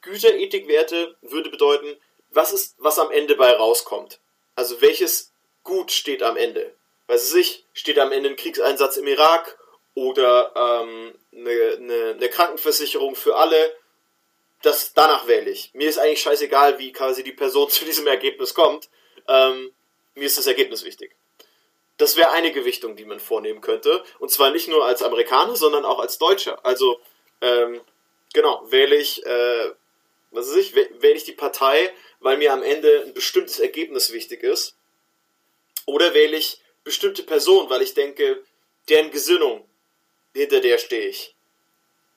Güterethikwerte 0.03 1.17
würde 1.23 1.51
bedeuten, 1.51 1.97
was 2.31 2.53
ist, 2.53 2.75
was 2.79 2.99
am 2.99 3.11
Ende 3.11 3.37
bei 3.37 3.53
rauskommt. 3.53 4.21
Also 4.55 4.81
welches 4.81 5.33
Gut 5.65 5.91
steht 5.91 6.23
am 6.23 6.37
Ende. 6.37 6.75
Weiß 7.09 7.35
nicht, 7.35 7.67
steht 7.73 7.99
am 7.99 8.13
Ende 8.13 8.31
ein 8.31 8.37
Kriegseinsatz 8.37 8.97
im 8.97 9.07
Irak 9.07 9.59
oder 9.95 10.53
ähm, 10.55 11.15
eine, 11.35 11.77
eine, 11.77 12.15
eine 12.17 12.29
Krankenversicherung 12.29 13.17
für 13.17 13.37
alle. 13.37 13.75
Das, 14.63 14.93
danach 14.95 15.27
wähle 15.27 15.51
ich. 15.51 15.73
Mir 15.75 15.89
ist 15.89 15.99
eigentlich 15.99 16.23
scheißegal, 16.23 16.79
wie 16.79 16.93
quasi 16.93 17.23
die 17.25 17.33
Person 17.33 17.69
zu 17.71 17.85
diesem 17.85 18.07
Ergebnis 18.07 18.55
kommt. 18.55 18.89
Ähm, 19.29 19.73
mir 20.15 20.27
ist 20.27 20.39
das 20.39 20.47
Ergebnis 20.47 20.85
wichtig. 20.85 21.15
Das 21.99 22.17
wäre 22.17 22.31
eine 22.31 22.53
Gewichtung, 22.53 22.97
die 22.97 23.05
man 23.05 23.21
vornehmen 23.21 23.61
könnte. 23.61 24.05
Und 24.19 24.31
zwar 24.31 24.51
nicht 24.51 24.69
nur 24.69 24.85
als 24.85 25.03
Amerikaner, 25.03 25.57
sondern 25.57 25.85
auch 25.85 25.99
als 25.99 26.19
Deutscher. 26.19 26.65
Also, 26.65 27.01
ähm, 27.41 27.81
genau, 28.35 28.63
wähle 28.71 28.97
ich, 28.97 29.25
äh, 29.25 29.71
was 30.31 30.49
weiß 30.49 30.57
ich, 30.57 30.75
wähle 30.75 31.15
ich 31.15 31.25
die 31.25 31.33
Partei, 31.33 31.93
weil 32.21 32.37
mir 32.39 32.53
am 32.53 32.63
Ende 32.63 33.05
ein 33.07 33.15
bestimmtes 33.15 33.59
Ergebnis 33.59 34.13
wichtig 34.13 34.43
ist. 34.43 34.77
Oder 35.87 36.15
wähle 36.15 36.37
ich 36.37 36.61
bestimmte 36.85 37.23
Personen, 37.23 37.71
weil 37.71 37.83
ich 37.83 37.95
denke, 37.95 38.43
deren 38.89 39.11
Gesinnung, 39.11 39.69
hinter 40.35 40.61
der 40.61 40.79
stehe 40.79 41.09
ich. 41.09 41.35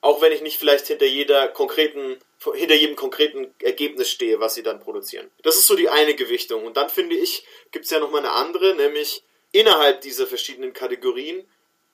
Auch 0.02 0.22
wenn 0.22 0.32
ich 0.32 0.41
nicht 0.41 0.58
vielleicht 0.58 0.88
hinter 0.88 1.06
jeder 1.06 1.48
konkreten, 1.50 2.19
hinter 2.54 2.76
jedem 2.76 2.95
konkreten 2.95 3.54
Ergebnis 3.62 4.10
stehe, 4.10 4.39
was 4.39 4.56
sie 4.56 4.63
dann 4.63 4.80
produzieren. 4.80 5.30
Das 5.43 5.58
ist 5.58 5.67
so 5.67 5.76
die 5.76 5.89
eine 5.89 6.15
Gewichtung. 6.15 6.65
Und 6.65 6.78
dann 6.78 6.89
finde 6.89 7.15
ich, 7.15 7.45
gibt 7.72 7.86
es 7.86 7.91
ja 7.91 8.00
nochmal 8.00 8.22
eine 8.22 8.32
andere, 8.32 8.76
nämlich 8.76 9.24
innerhalb 9.52 10.02
dieser 10.02 10.28
verschiedenen 10.28 10.74
Kategorien 10.74 11.48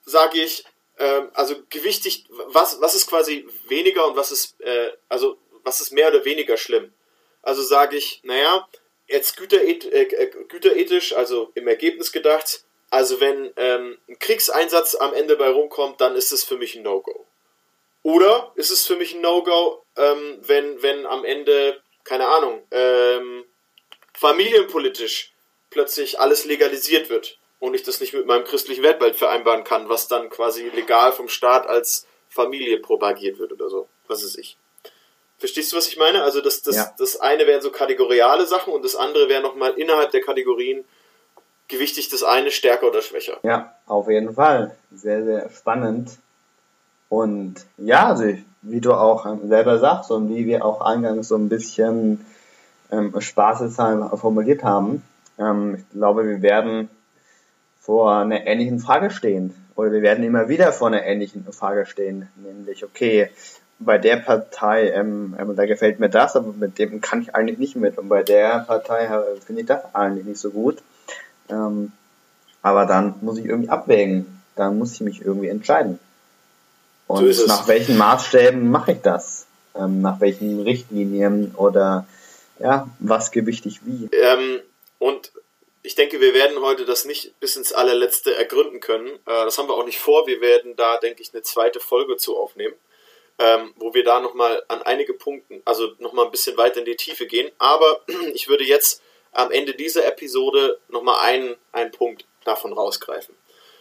sage 0.04 0.40
ich, 0.40 0.64
ähm, 0.98 1.30
also 1.34 1.56
gewichtig, 1.68 2.26
was, 2.28 2.80
was 2.80 2.94
ist 2.94 3.08
quasi 3.08 3.46
weniger 3.68 4.06
und 4.06 4.16
was 4.16 4.30
ist, 4.30 4.60
äh, 4.60 4.92
also 5.08 5.36
was 5.66 5.80
ist 5.80 5.92
mehr 5.92 6.08
oder 6.08 6.24
weniger 6.24 6.56
schlimm. 6.56 6.94
Also 7.42 7.62
sage 7.62 7.96
ich, 7.96 8.20
naja, 8.22 8.68
jetzt 9.08 9.36
gütereth, 9.36 9.84
äh, 9.92 10.02
äh, 10.02 10.30
güterethisch, 10.48 11.12
also 11.12 11.50
im 11.54 11.66
Ergebnis 11.66 12.12
gedacht, 12.12 12.64
also 12.90 13.20
wenn 13.20 13.52
ähm, 13.56 13.98
ein 14.08 14.18
Kriegseinsatz 14.20 14.94
am 14.94 15.12
Ende 15.12 15.36
bei 15.36 15.48
rumkommt, 15.48 16.00
dann 16.00 16.14
ist 16.14 16.32
es 16.32 16.44
für 16.44 16.56
mich 16.56 16.76
ein 16.76 16.82
No-Go. 16.82 17.26
Oder 18.04 18.52
ist 18.54 18.70
es 18.70 18.86
für 18.86 18.94
mich 18.94 19.14
ein 19.14 19.20
No-Go, 19.20 19.82
ähm, 19.96 20.38
wenn, 20.42 20.82
wenn 20.82 21.04
am 21.04 21.24
Ende, 21.24 21.82
keine 22.04 22.28
Ahnung, 22.28 22.62
ähm, 22.70 23.44
familienpolitisch 24.14 25.34
plötzlich 25.70 26.20
alles 26.20 26.44
legalisiert 26.44 27.10
wird 27.10 27.38
und 27.58 27.74
ich 27.74 27.82
das 27.82 28.00
nicht 28.00 28.14
mit 28.14 28.26
meinem 28.26 28.44
christlichen 28.44 28.84
Weltbild 28.84 29.16
vereinbaren 29.16 29.64
kann, 29.64 29.88
was 29.88 30.06
dann 30.06 30.30
quasi 30.30 30.68
legal 30.68 31.12
vom 31.12 31.28
Staat 31.28 31.66
als 31.66 32.06
Familie 32.28 32.78
propagiert 32.78 33.40
wird 33.40 33.52
oder 33.52 33.68
so. 33.68 33.88
Was 34.06 34.22
ist 34.22 34.38
ich? 34.38 34.56
Verstehst 35.38 35.72
du, 35.72 35.76
was 35.76 35.88
ich 35.88 35.98
meine? 35.98 36.22
Also 36.22 36.40
das, 36.40 36.62
das, 36.62 36.76
ja. 36.76 36.94
das 36.98 37.20
eine 37.20 37.46
wären 37.46 37.60
so 37.60 37.70
kategoriale 37.70 38.46
Sachen 38.46 38.72
und 38.72 38.84
das 38.84 38.96
andere 38.96 39.28
wäre 39.28 39.42
nochmal 39.42 39.72
innerhalb 39.72 40.10
der 40.10 40.22
Kategorien 40.22 40.84
gewichtig 41.68 42.08
das 42.08 42.22
eine 42.22 42.50
stärker 42.50 42.88
oder 42.88 43.02
schwächer. 43.02 43.38
Ja, 43.42 43.74
auf 43.86 44.08
jeden 44.08 44.34
Fall. 44.34 44.76
Sehr, 44.94 45.24
sehr 45.24 45.50
spannend. 45.50 46.10
Und 47.08 47.54
ja, 47.76 48.08
also 48.08 48.24
wie 48.62 48.80
du 48.80 48.94
auch 48.94 49.26
selber 49.44 49.78
sagst 49.78 50.10
und 50.10 50.34
wie 50.34 50.46
wir 50.46 50.64
auch 50.64 50.80
eingangs 50.80 51.28
so 51.28 51.36
ein 51.36 51.48
bisschen 51.48 52.24
ähm, 52.90 53.14
spaßeshalber 53.18 54.16
formuliert 54.16 54.64
haben, 54.64 55.02
ähm, 55.38 55.76
ich 55.76 55.90
glaube, 55.90 56.26
wir 56.26 56.42
werden 56.42 56.88
vor 57.80 58.16
einer 58.16 58.46
ähnlichen 58.46 58.80
Frage 58.80 59.10
stehen. 59.10 59.54
Oder 59.76 59.92
wir 59.92 60.02
werden 60.02 60.24
immer 60.24 60.48
wieder 60.48 60.72
vor 60.72 60.88
einer 60.88 61.04
ähnlichen 61.04 61.44
Frage 61.52 61.86
stehen. 61.86 62.28
Nämlich, 62.36 62.84
okay, 62.84 63.30
bei 63.78 63.98
der 63.98 64.16
Partei, 64.16 64.90
ähm, 64.90 65.36
ähm, 65.38 65.54
da 65.54 65.66
gefällt 65.66 66.00
mir 66.00 66.08
das, 66.08 66.34
aber 66.36 66.52
mit 66.52 66.78
dem 66.78 67.00
kann 67.00 67.22
ich 67.22 67.34
eigentlich 67.34 67.58
nicht 67.58 67.76
mit. 67.76 67.98
Und 67.98 68.08
bei 68.08 68.22
der 68.22 68.60
Partei 68.60 69.04
äh, 69.04 69.40
finde 69.40 69.62
ich 69.62 69.66
das 69.66 69.94
eigentlich 69.94 70.24
nicht 70.24 70.40
so 70.40 70.50
gut. 70.50 70.78
Ähm, 71.50 71.92
aber 72.62 72.86
dann 72.86 73.14
muss 73.20 73.38
ich 73.38 73.44
irgendwie 73.44 73.68
abwägen. 73.68 74.42
Dann 74.56 74.78
muss 74.78 74.94
ich 74.94 75.00
mich 75.00 75.20
irgendwie 75.20 75.48
entscheiden. 75.48 75.98
Und 77.06 77.32
so 77.32 77.46
nach 77.46 77.68
welchen 77.68 77.98
Maßstäben 77.98 78.68
mache 78.68 78.92
ich 78.92 79.02
das? 79.02 79.46
Ähm, 79.74 80.00
nach 80.00 80.20
welchen 80.20 80.62
Richtlinien 80.62 81.54
oder 81.54 82.06
ja, 82.58 82.88
was 82.98 83.30
gewichtig 83.30 83.80
wie? 83.84 84.08
Ähm, 84.12 84.60
und 84.98 85.30
ich 85.82 85.94
denke, 85.94 86.20
wir 86.20 86.32
werden 86.32 86.60
heute 86.62 86.86
das 86.86 87.04
nicht 87.04 87.38
bis 87.38 87.54
ins 87.56 87.74
allerletzte 87.74 88.34
ergründen 88.34 88.80
können. 88.80 89.06
Äh, 89.06 89.44
das 89.44 89.58
haben 89.58 89.68
wir 89.68 89.74
auch 89.74 89.84
nicht 89.84 89.98
vor. 89.98 90.26
Wir 90.26 90.40
werden 90.40 90.74
da, 90.76 90.96
denke 90.96 91.20
ich, 91.20 91.34
eine 91.34 91.42
zweite 91.42 91.78
Folge 91.78 92.16
zu 92.16 92.36
aufnehmen 92.38 92.74
ähm, 93.38 93.74
wo 93.76 93.92
wir 93.94 94.04
da 94.04 94.20
nochmal 94.20 94.62
an 94.68 94.82
einige 94.82 95.12
Punkten, 95.14 95.62
also 95.64 95.94
nochmal 95.98 96.26
ein 96.26 96.30
bisschen 96.30 96.56
weiter 96.56 96.78
in 96.78 96.86
die 96.86 96.96
Tiefe 96.96 97.26
gehen. 97.26 97.50
Aber 97.58 98.02
ich 98.34 98.48
würde 98.48 98.64
jetzt 98.64 99.02
am 99.32 99.50
Ende 99.50 99.74
dieser 99.74 100.06
Episode 100.06 100.78
nochmal 100.88 101.20
einen, 101.20 101.56
einen 101.72 101.90
Punkt 101.90 102.24
davon 102.44 102.72
rausgreifen. 102.72 103.36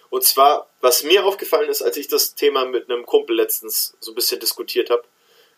Und 0.09 0.23
zwar, 0.23 0.69
was 0.81 1.03
mir 1.03 1.25
aufgefallen 1.25 1.69
ist, 1.69 1.81
als 1.81 1.97
ich 1.97 2.07
das 2.07 2.35
Thema 2.35 2.65
mit 2.65 2.89
einem 2.89 3.05
Kumpel 3.05 3.35
letztens 3.35 3.95
so 3.99 4.11
ein 4.11 4.15
bisschen 4.15 4.39
diskutiert 4.39 4.89
habe, 4.89 5.03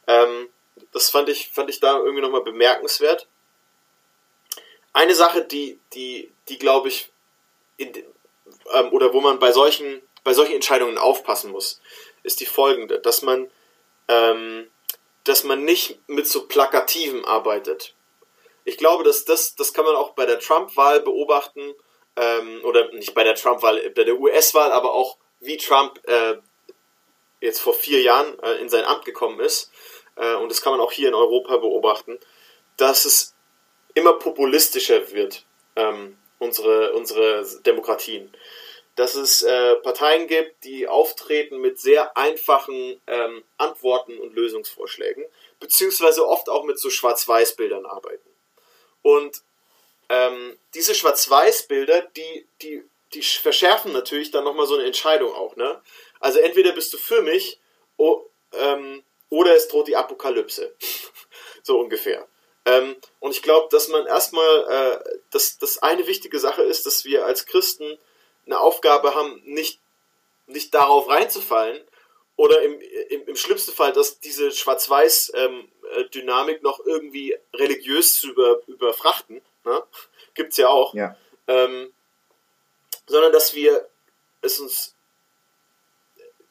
ähm, 0.07 0.49
das 0.91 1.09
fand 1.09 1.29
ich, 1.29 1.49
fand 1.49 1.69
ich 1.69 1.79
da 1.79 1.97
irgendwie 1.97 2.21
nochmal 2.21 2.43
bemerkenswert. 2.43 3.27
Eine 4.93 5.15
Sache, 5.15 5.43
die, 5.43 5.79
die, 5.93 6.31
die 6.49 6.57
glaube 6.57 6.87
ich, 6.87 7.11
in, 7.77 7.93
ähm, 8.73 8.91
oder 8.91 9.13
wo 9.13 9.21
man 9.21 9.39
bei 9.39 9.51
solchen, 9.51 10.01
bei 10.23 10.33
solchen 10.33 10.55
Entscheidungen 10.55 10.97
aufpassen 10.97 11.51
muss, 11.51 11.81
ist 12.23 12.39
die 12.39 12.45
folgende, 12.45 12.99
dass 12.99 13.21
man 13.21 13.49
ähm, 14.07 14.69
dass 15.23 15.43
man 15.43 15.63
nicht 15.63 15.99
mit 16.07 16.27
so 16.27 16.47
Plakativen 16.47 17.25
arbeitet. 17.25 17.95
Ich 18.63 18.77
glaube, 18.77 19.03
dass 19.03 19.25
das, 19.25 19.55
das 19.55 19.73
kann 19.73 19.85
man 19.85 19.95
auch 19.95 20.11
bei 20.11 20.25
der 20.25 20.39
Trump-Wahl 20.39 21.01
beobachten, 21.01 21.73
ähm, 22.15 22.61
oder 22.63 22.91
nicht 22.93 23.13
bei 23.13 23.23
der 23.23 23.35
Trump-Wahl, 23.35 23.89
bei 23.91 24.03
der 24.03 24.19
US-Wahl, 24.19 24.71
aber 24.71 24.93
auch 24.93 25.17
wie 25.39 25.57
Trump 25.57 26.01
äh, 26.07 26.37
jetzt 27.41 27.59
vor 27.59 27.73
vier 27.73 28.01
Jahren 28.01 28.37
äh, 28.39 28.55
in 28.55 28.69
sein 28.69 28.85
Amt 28.85 29.05
gekommen 29.05 29.39
ist. 29.39 29.71
Äh, 30.15 30.35
und 30.35 30.49
das 30.49 30.61
kann 30.61 30.73
man 30.73 30.81
auch 30.81 30.91
hier 30.91 31.09
in 31.09 31.13
Europa 31.13 31.57
beobachten, 31.57 32.19
dass 32.75 33.05
es 33.05 33.35
immer 33.93 34.13
populistischer 34.13 35.11
wird, 35.11 35.45
ähm, 35.75 36.17
unsere, 36.39 36.93
unsere 36.93 37.45
Demokratien 37.65 38.31
dass 38.97 39.13
es 39.13 39.43
äh, 39.43 39.75
Parteien 39.77 40.27
gibt, 40.27 40.63
die 40.63 40.87
auftreten 40.87 41.59
mit 41.61 41.79
sehr 41.79 42.17
einfachen 42.17 42.99
ähm, 43.05 43.43
Antworten 43.57 44.17
und 44.17 44.33
Lösungsvorschlägen, 44.33 45.23
beziehungsweise 45.59 46.27
oft 46.27 46.49
auch 46.49 46.63
mit 46.63 46.79
so 46.79 46.89
Schwarz-Weiß-Bildern 46.89 47.85
arbeiten. 47.85 48.27
Und 49.03 49.43
ähm, 50.09 50.57
diese 50.73 50.95
Schwarz-Weiß-Bilder, 50.95 52.01
die, 52.15 52.47
die, 52.63 52.83
die 53.13 53.21
verschärfen 53.21 53.93
natürlich 53.93 54.31
dann 54.31 54.43
nochmal 54.43 54.65
so 54.65 54.73
eine 54.73 54.85
Entscheidung 54.85 55.31
auch. 55.31 55.55
Ne? 55.55 55.79
Also 56.19 56.39
entweder 56.39 56.71
bist 56.71 56.91
du 56.91 56.97
für 56.97 57.21
mich 57.21 57.59
oh, 57.97 58.25
ähm, 58.53 59.03
oder 59.29 59.53
es 59.53 59.67
droht 59.67 59.87
die 59.87 59.95
Apokalypse. 59.95 60.75
so 61.61 61.79
ungefähr. 61.79 62.27
Ähm, 62.65 62.95
und 63.19 63.29
ich 63.29 63.43
glaube, 63.43 63.67
dass 63.69 63.89
man 63.89 64.07
erstmal, 64.07 65.03
äh, 65.03 65.19
dass 65.29 65.59
das 65.59 65.83
eine 65.83 66.07
wichtige 66.07 66.39
Sache 66.39 66.63
ist, 66.63 66.87
dass 66.87 67.05
wir 67.05 67.27
als 67.27 67.45
Christen 67.45 67.99
eine 68.47 68.59
Aufgabe 68.59 69.13
haben, 69.13 69.39
nicht, 69.45 69.79
nicht 70.47 70.73
darauf 70.73 71.07
reinzufallen 71.07 71.79
oder 72.35 72.63
im, 72.63 72.79
im, 73.09 73.27
im 73.27 73.35
schlimmsten 73.35 73.73
Fall, 73.73 73.93
dass 73.93 74.19
diese 74.19 74.51
Schwarz-Weiß-Dynamik 74.51 76.57
ähm, 76.57 76.63
noch 76.63 76.83
irgendwie 76.85 77.37
religiös 77.53 78.19
zu 78.19 78.29
über, 78.29 78.61
überfrachten, 78.67 79.41
ne? 79.63 79.83
gibt 80.33 80.51
es 80.51 80.57
ja 80.57 80.69
auch, 80.69 80.93
ja. 80.93 81.15
Ähm, 81.47 81.93
sondern 83.07 83.31
dass 83.31 83.55
wir 83.55 83.87
es 84.41 84.59
uns, 84.59 84.95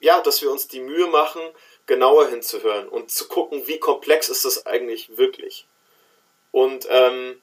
ja, 0.01 0.21
dass 0.21 0.43
wir 0.43 0.51
uns 0.51 0.69
die 0.69 0.81
Mühe 0.81 1.07
machen, 1.07 1.43
genauer 1.87 2.29
hinzuhören 2.29 2.89
und 2.89 3.11
zu 3.11 3.29
gucken, 3.29 3.67
wie 3.69 3.79
komplex 3.79 4.29
ist 4.29 4.45
das 4.45 4.67
eigentlich 4.67 5.17
wirklich. 5.17 5.67
Und 6.51 6.87
ähm, 6.91 7.41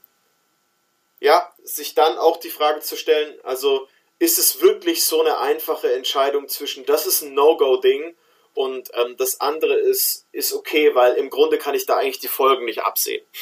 ja, 1.19 1.53
sich 1.63 1.95
dann 1.95 2.17
auch 2.17 2.37
die 2.37 2.49
Frage 2.49 2.81
zu 2.81 2.97
stellen, 2.97 3.39
also 3.43 3.87
ist 4.19 4.37
es 4.37 4.61
wirklich 4.61 5.03
so 5.03 5.21
eine 5.21 5.39
einfache 5.39 5.93
Entscheidung 5.93 6.47
zwischen, 6.47 6.85
das 6.85 7.05
ist 7.05 7.21
ein 7.21 7.33
No-Go-Ding 7.33 8.15
und 8.53 8.89
ähm, 8.93 9.17
das 9.17 9.41
andere 9.41 9.73
ist, 9.73 10.25
ist 10.31 10.53
okay, 10.53 10.95
weil 10.95 11.15
im 11.15 11.29
Grunde 11.29 11.57
kann 11.57 11.75
ich 11.75 11.85
da 11.85 11.97
eigentlich 11.97 12.19
die 12.19 12.27
Folgen 12.27 12.65
nicht 12.65 12.81
absehen. 12.83 13.25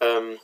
Ähm, 0.00 0.38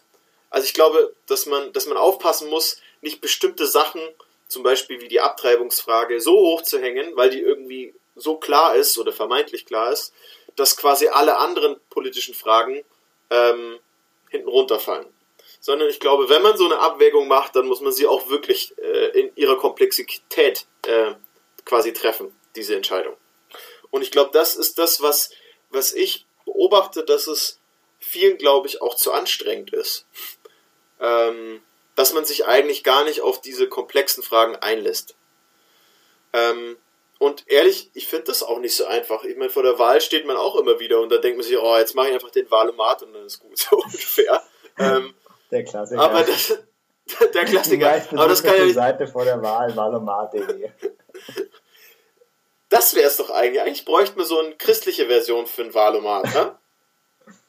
also 0.50 0.66
ich 0.66 0.74
glaube, 0.74 1.14
dass 1.28 1.46
man, 1.46 1.72
dass 1.72 1.86
man 1.86 1.96
aufpassen 1.96 2.50
muss, 2.50 2.80
nicht 3.02 3.20
bestimmte 3.20 3.68
Sachen, 3.68 4.02
zum 4.48 4.64
Beispiel 4.64 5.00
wie 5.00 5.06
die 5.06 5.20
Abtreibungsfrage, 5.20 6.20
so 6.20 6.32
hoch 6.32 6.62
zu 6.62 6.80
hängen, 6.80 7.14
weil 7.14 7.30
die 7.30 7.38
irgendwie 7.38 7.94
so 8.16 8.36
klar 8.36 8.74
ist 8.74 8.98
oder 8.98 9.12
vermeintlich 9.12 9.64
klar 9.64 9.92
ist, 9.92 10.12
dass 10.56 10.76
quasi 10.76 11.06
alle 11.06 11.36
anderen 11.36 11.76
politischen 11.88 12.34
Fragen 12.34 12.84
ähm, 13.30 13.78
hinten 14.28 14.48
runterfallen 14.48 15.13
sondern 15.64 15.88
ich 15.88 15.98
glaube, 15.98 16.28
wenn 16.28 16.42
man 16.42 16.58
so 16.58 16.66
eine 16.66 16.78
Abwägung 16.78 17.26
macht, 17.26 17.56
dann 17.56 17.66
muss 17.66 17.80
man 17.80 17.90
sie 17.90 18.06
auch 18.06 18.28
wirklich 18.28 18.76
äh, 18.76 19.18
in 19.18 19.34
ihrer 19.34 19.56
Komplexität 19.56 20.66
äh, 20.86 21.14
quasi 21.64 21.94
treffen, 21.94 22.38
diese 22.54 22.76
Entscheidung. 22.76 23.16
Und 23.88 24.02
ich 24.02 24.10
glaube, 24.10 24.28
das 24.34 24.56
ist 24.56 24.78
das, 24.78 25.00
was, 25.00 25.30
was 25.70 25.94
ich 25.94 26.26
beobachte, 26.44 27.02
dass 27.02 27.28
es 27.28 27.60
vielen, 27.98 28.36
glaube 28.36 28.68
ich, 28.68 28.82
auch 28.82 28.94
zu 28.94 29.10
anstrengend 29.10 29.72
ist. 29.72 30.04
Ähm, 31.00 31.62
dass 31.96 32.12
man 32.12 32.26
sich 32.26 32.44
eigentlich 32.44 32.84
gar 32.84 33.04
nicht 33.04 33.22
auf 33.22 33.40
diese 33.40 33.66
komplexen 33.66 34.22
Fragen 34.22 34.56
einlässt. 34.56 35.14
Ähm, 36.34 36.76
und 37.18 37.48
ehrlich, 37.48 37.90
ich 37.94 38.06
finde 38.06 38.24
das 38.26 38.42
auch 38.42 38.58
nicht 38.58 38.76
so 38.76 38.84
einfach. 38.84 39.24
Ich 39.24 39.38
meine, 39.38 39.48
vor 39.48 39.62
der 39.62 39.78
Wahl 39.78 40.02
steht 40.02 40.26
man 40.26 40.36
auch 40.36 40.56
immer 40.56 40.78
wieder 40.78 41.00
und 41.00 41.08
da 41.08 41.16
denkt 41.16 41.38
man 41.38 41.46
sich, 41.46 41.56
oh, 41.56 41.78
jetzt 41.78 41.94
mache 41.94 42.08
ich 42.08 42.14
einfach 42.14 42.32
den 42.32 42.50
Wahlomat 42.50 43.02
und 43.02 43.14
dann 43.14 43.24
ist 43.24 43.40
gut, 43.40 43.56
so 43.58 43.76
ungefähr. 43.76 44.42
Ähm, 44.76 45.14
der 45.54 45.64
Klassiker. 45.64 46.02
Aber 46.02 46.22
das, 46.22 46.58
der 47.34 47.44
Klassiker. 47.44 48.02
aber 48.12 48.28
das 48.28 48.42
kann 48.42 48.56
ja 48.56 48.64
nicht. 48.64 48.74
Seite 48.74 49.06
vor 49.06 49.24
der 49.24 49.40
Wahl, 49.40 49.74
wahlomat.de. 49.74 50.70
Das 52.68 52.94
wäre 52.94 53.06
es 53.06 53.16
doch 53.16 53.30
eigentlich. 53.30 53.62
Eigentlich 53.62 53.84
bräuchten 53.84 54.18
wir 54.18 54.24
so 54.24 54.38
eine 54.40 54.54
christliche 54.56 55.06
Version 55.06 55.46
für 55.46 55.62
ein 55.62 55.74
Wahlomat, 55.74 56.24
ne? 56.24 56.58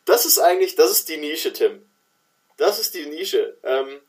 Das 0.05 0.25
ist 0.25 0.37
eigentlich, 0.37 0.75
das 0.75 0.91
ist 0.91 1.09
die 1.09 1.17
Nische, 1.17 1.51
Tim. 1.51 1.83
Das 2.57 2.79
ist 2.79 2.93
die 2.93 3.07
Nische. 3.07 3.57
Ähm, 3.63 3.99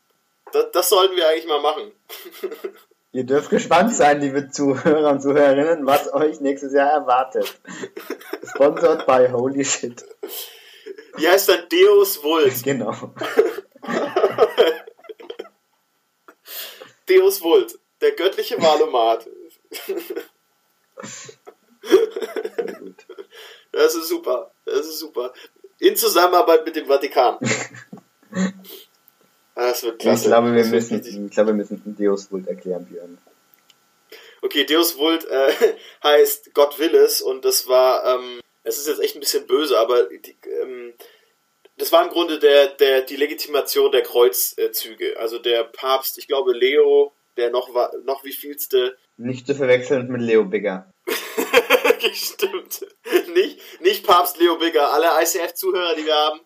das, 0.53 0.67
das 0.71 0.89
sollten 0.89 1.15
wir 1.15 1.27
eigentlich 1.27 1.47
mal 1.47 1.59
machen. 1.59 1.91
Ihr 3.13 3.23
dürft 3.23 3.49
gespannt 3.49 3.95
sein, 3.95 4.21
liebe 4.21 4.49
Zuhörer 4.49 5.09
und 5.09 5.21
Zuhörerinnen, 5.21 5.87
was 5.87 6.13
euch 6.13 6.39
nächstes 6.39 6.73
Jahr 6.73 6.91
erwartet. 6.91 7.51
Sponsored 8.43 9.07
by 9.07 9.27
Holy 9.31 9.65
Shit. 9.65 10.05
Wie 11.15 11.27
heißt 11.27 11.49
dann 11.49 11.67
Deus 11.69 12.23
Vult? 12.23 12.53
Genau. 12.63 12.93
Deus 17.09 17.41
Vult, 17.41 17.79
der 18.01 18.11
göttliche 18.11 18.61
Valomat. 18.61 19.27
Das 23.71 23.93
ist 23.93 24.07
super. 24.07 24.51
Das 24.65 24.87
ist 24.87 24.99
super. 24.99 25.33
In 25.79 25.95
Zusammenarbeit 25.95 26.65
mit 26.65 26.75
dem 26.75 26.87
Vatikan. 26.87 27.37
Das 29.55 29.81
wird 29.81 29.97
klasse. 29.97 30.25
Ich 30.25 30.27
glaube, 30.27 30.53
wir 30.53 30.65
müssen, 30.65 31.03
ich 31.03 31.31
glaube, 31.31 31.49
wir 31.49 31.55
müssen 31.55 31.95
Deus 31.97 32.31
Vult 32.31 32.47
erklären, 32.47 32.85
Björn. 32.85 33.17
Okay, 34.43 34.65
Deus 34.65 34.99
Vult 34.99 35.25
äh, 35.25 35.51
heißt 36.03 36.53
Gott 36.53 36.77
will 36.77 36.93
es 36.93 37.23
und 37.23 37.43
das 37.43 37.67
war, 37.67 38.05
ähm, 38.05 38.39
es 38.63 38.77
ist 38.77 38.87
jetzt 38.87 39.01
echt 39.01 39.15
ein 39.15 39.19
bisschen 39.19 39.47
böse, 39.47 39.79
aber 39.79 40.03
die, 40.03 40.37
ähm, 40.61 40.93
das 41.77 41.91
war 41.91 42.03
im 42.03 42.09
Grunde 42.09 42.39
der, 42.39 42.67
der, 42.67 43.01
die 43.01 43.15
Legitimation 43.15 43.91
der 43.91 44.03
Kreuzzüge. 44.03 45.17
Also 45.19 45.39
der 45.39 45.63
Papst, 45.63 46.17
ich 46.17 46.27
glaube 46.27 46.53
Leo, 46.53 47.13
der 47.37 47.49
noch 47.51 47.73
war, 47.73 47.91
noch 48.03 48.23
wie 48.23 48.33
vielste. 48.33 48.97
Nicht 49.17 49.47
zu 49.47 49.55
verwechseln 49.55 50.07
mit 50.07 50.21
Leo 50.21 50.43
Bigger. 50.43 50.91
Stimmt. 52.13 52.85
Nicht, 53.33 53.81
nicht 53.81 54.05
Papst 54.05 54.39
Leo 54.39 54.57
Bigger. 54.57 54.91
Alle 54.91 55.07
ICF-Zuhörer, 55.21 55.95
die 55.95 56.05
wir 56.05 56.15
haben, 56.15 56.41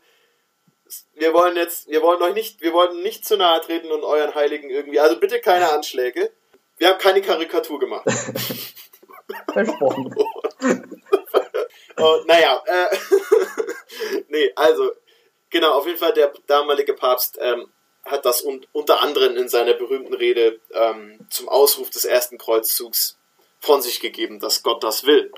wir 1.14 1.34
wollen 1.34 1.56
jetzt, 1.56 1.88
wir 1.88 2.02
wollen 2.02 2.22
euch 2.22 2.34
nicht, 2.34 2.62
wir 2.62 2.74
wollen 2.74 3.02
nicht 3.02 3.26
zu 3.26 3.38
nahe 3.38 3.62
treten 3.62 3.92
und 3.92 4.04
euren 4.04 4.36
Heiligen 4.36 4.70
irgendwie. 4.70 5.00
Also 5.00 5.20
bitte 5.20 5.40
keine 5.40 5.70
Anschläge. 5.72 6.32
Wir 6.78 6.90
haben 6.90 7.00
keine 7.00 7.22
Karikatur 7.22 7.80
gemacht. 7.80 8.06
Versprochen. 9.54 10.14
oh, 11.98 12.20
naja, 12.26 12.62
äh, 12.66 12.98
nee, 14.30 14.52
also, 14.56 14.92
genau, 15.52 15.74
auf 15.74 15.86
jeden 15.86 16.00
Fall 16.00 16.14
der 16.14 16.34
damalige 16.48 16.94
Papst 16.96 17.38
ähm, 17.40 17.70
hat 18.04 18.26
das 18.26 18.42
un 18.42 18.66
unter 18.72 19.02
anderem 19.02 19.38
in 19.38 19.48
seiner 19.48 19.74
berühmten 19.74 20.14
Rede 20.14 20.60
ähm, 20.74 21.20
zum 21.30 21.48
Ausruf 21.48 21.92
des 21.92 22.06
ersten 22.06 22.40
Kreuzzugs 22.40 23.18
von 23.60 23.82
sich 23.82 24.00
gegeben, 24.00 24.40
dass 24.40 24.64
Gott 24.64 24.84
das 24.84 25.06
will. 25.06 25.32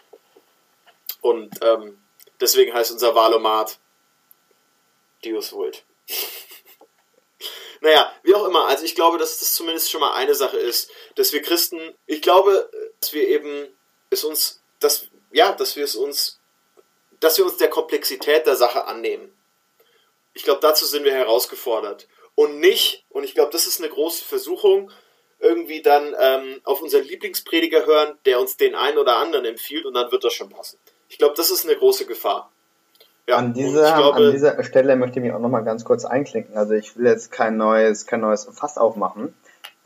Und 1.22 1.52
ähm, 1.62 2.02
deswegen 2.40 2.74
heißt 2.74 2.92
unser 2.92 3.16
Wahlomat 3.16 3.80
Deus 5.26 5.52
Vult. 5.52 5.84
naja, 7.82 8.14
wie 8.24 8.36
auch 8.36 8.46
immer. 8.46 8.68
Also 8.68 8.86
ich 8.86 8.96
glaube, 8.96 9.18
dass 9.18 9.40
das 9.40 9.54
zumindest 9.54 9.92
schon 9.92 10.02
mal 10.02 10.14
eine 10.14 10.36
Sache 10.36 10.58
ist, 10.58 10.90
dass 11.16 11.34
wir 11.34 11.42
Christen, 11.42 11.94
ich 12.06 12.22
glaube, 12.22 12.70
dass 13.00 13.14
wir 13.14 13.28
eben 13.28 13.68
es 14.10 14.24
uns, 14.24 14.62
dass, 14.80 15.08
ja, 15.32 15.52
dass 15.52 15.76
wir 15.76 15.84
es 15.84 15.96
uns, 15.96 16.40
dass 17.20 17.38
wir 17.38 17.46
uns 17.46 17.58
der 17.58 17.70
Komplexität 17.70 18.46
der 18.46 18.56
Sache 18.56 18.86
annehmen. 18.86 19.34
Ich 20.34 20.44
glaube, 20.44 20.60
dazu 20.62 20.86
sind 20.86 21.04
wir 21.04 21.14
herausgefordert. 21.14 22.08
Und 22.36 22.60
nicht, 22.60 23.06
und 23.10 23.24
ich 23.24 23.36
glaube, 23.36 23.52
das 23.52 23.68
ist 23.68 23.80
eine 23.80 23.90
große 23.90 24.24
Versuchung, 24.24 24.92
irgendwie 25.40 25.82
dann 25.82 26.16
ähm, 26.20 26.62
auf 26.64 26.82
unseren 26.82 27.04
Lieblingsprediger 27.04 27.86
hören, 27.86 28.18
der 28.26 28.40
uns 28.40 28.58
den 28.58 28.76
einen 28.76 28.98
oder 28.98 29.18
anderen 29.18 29.46
empfiehlt 29.46 29.86
und 29.86 29.94
dann 29.94 30.12
wird 30.12 30.24
das 30.24 30.34
schon 30.34 30.50
passen. 30.50 30.80
Ich 31.10 31.18
glaube, 31.18 31.36
das 31.36 31.52
ist 31.52 31.66
eine 31.66 31.76
große 31.76 32.06
Gefahr. 32.06 32.50
Ja, 33.28 33.38
an, 33.38 33.54
dieser, 33.54 33.96
glaube, 33.96 34.18
an 34.18 34.32
dieser 34.32 34.64
Stelle 34.64 34.96
möchte 34.96 35.20
ich 35.20 35.26
mich 35.26 35.34
auch 35.34 35.40
nochmal 35.40 35.64
ganz 35.64 35.86
kurz 35.86 36.06
einklinken. 36.06 36.58
Also 36.58 36.74
ich 36.74 36.98
will 36.98 37.06
jetzt 37.06 37.32
kein 37.32 37.56
neues, 37.56 38.06
kein 38.06 38.22
neues 38.22 38.50
Fass 38.52 38.78
aufmachen. 38.78 39.34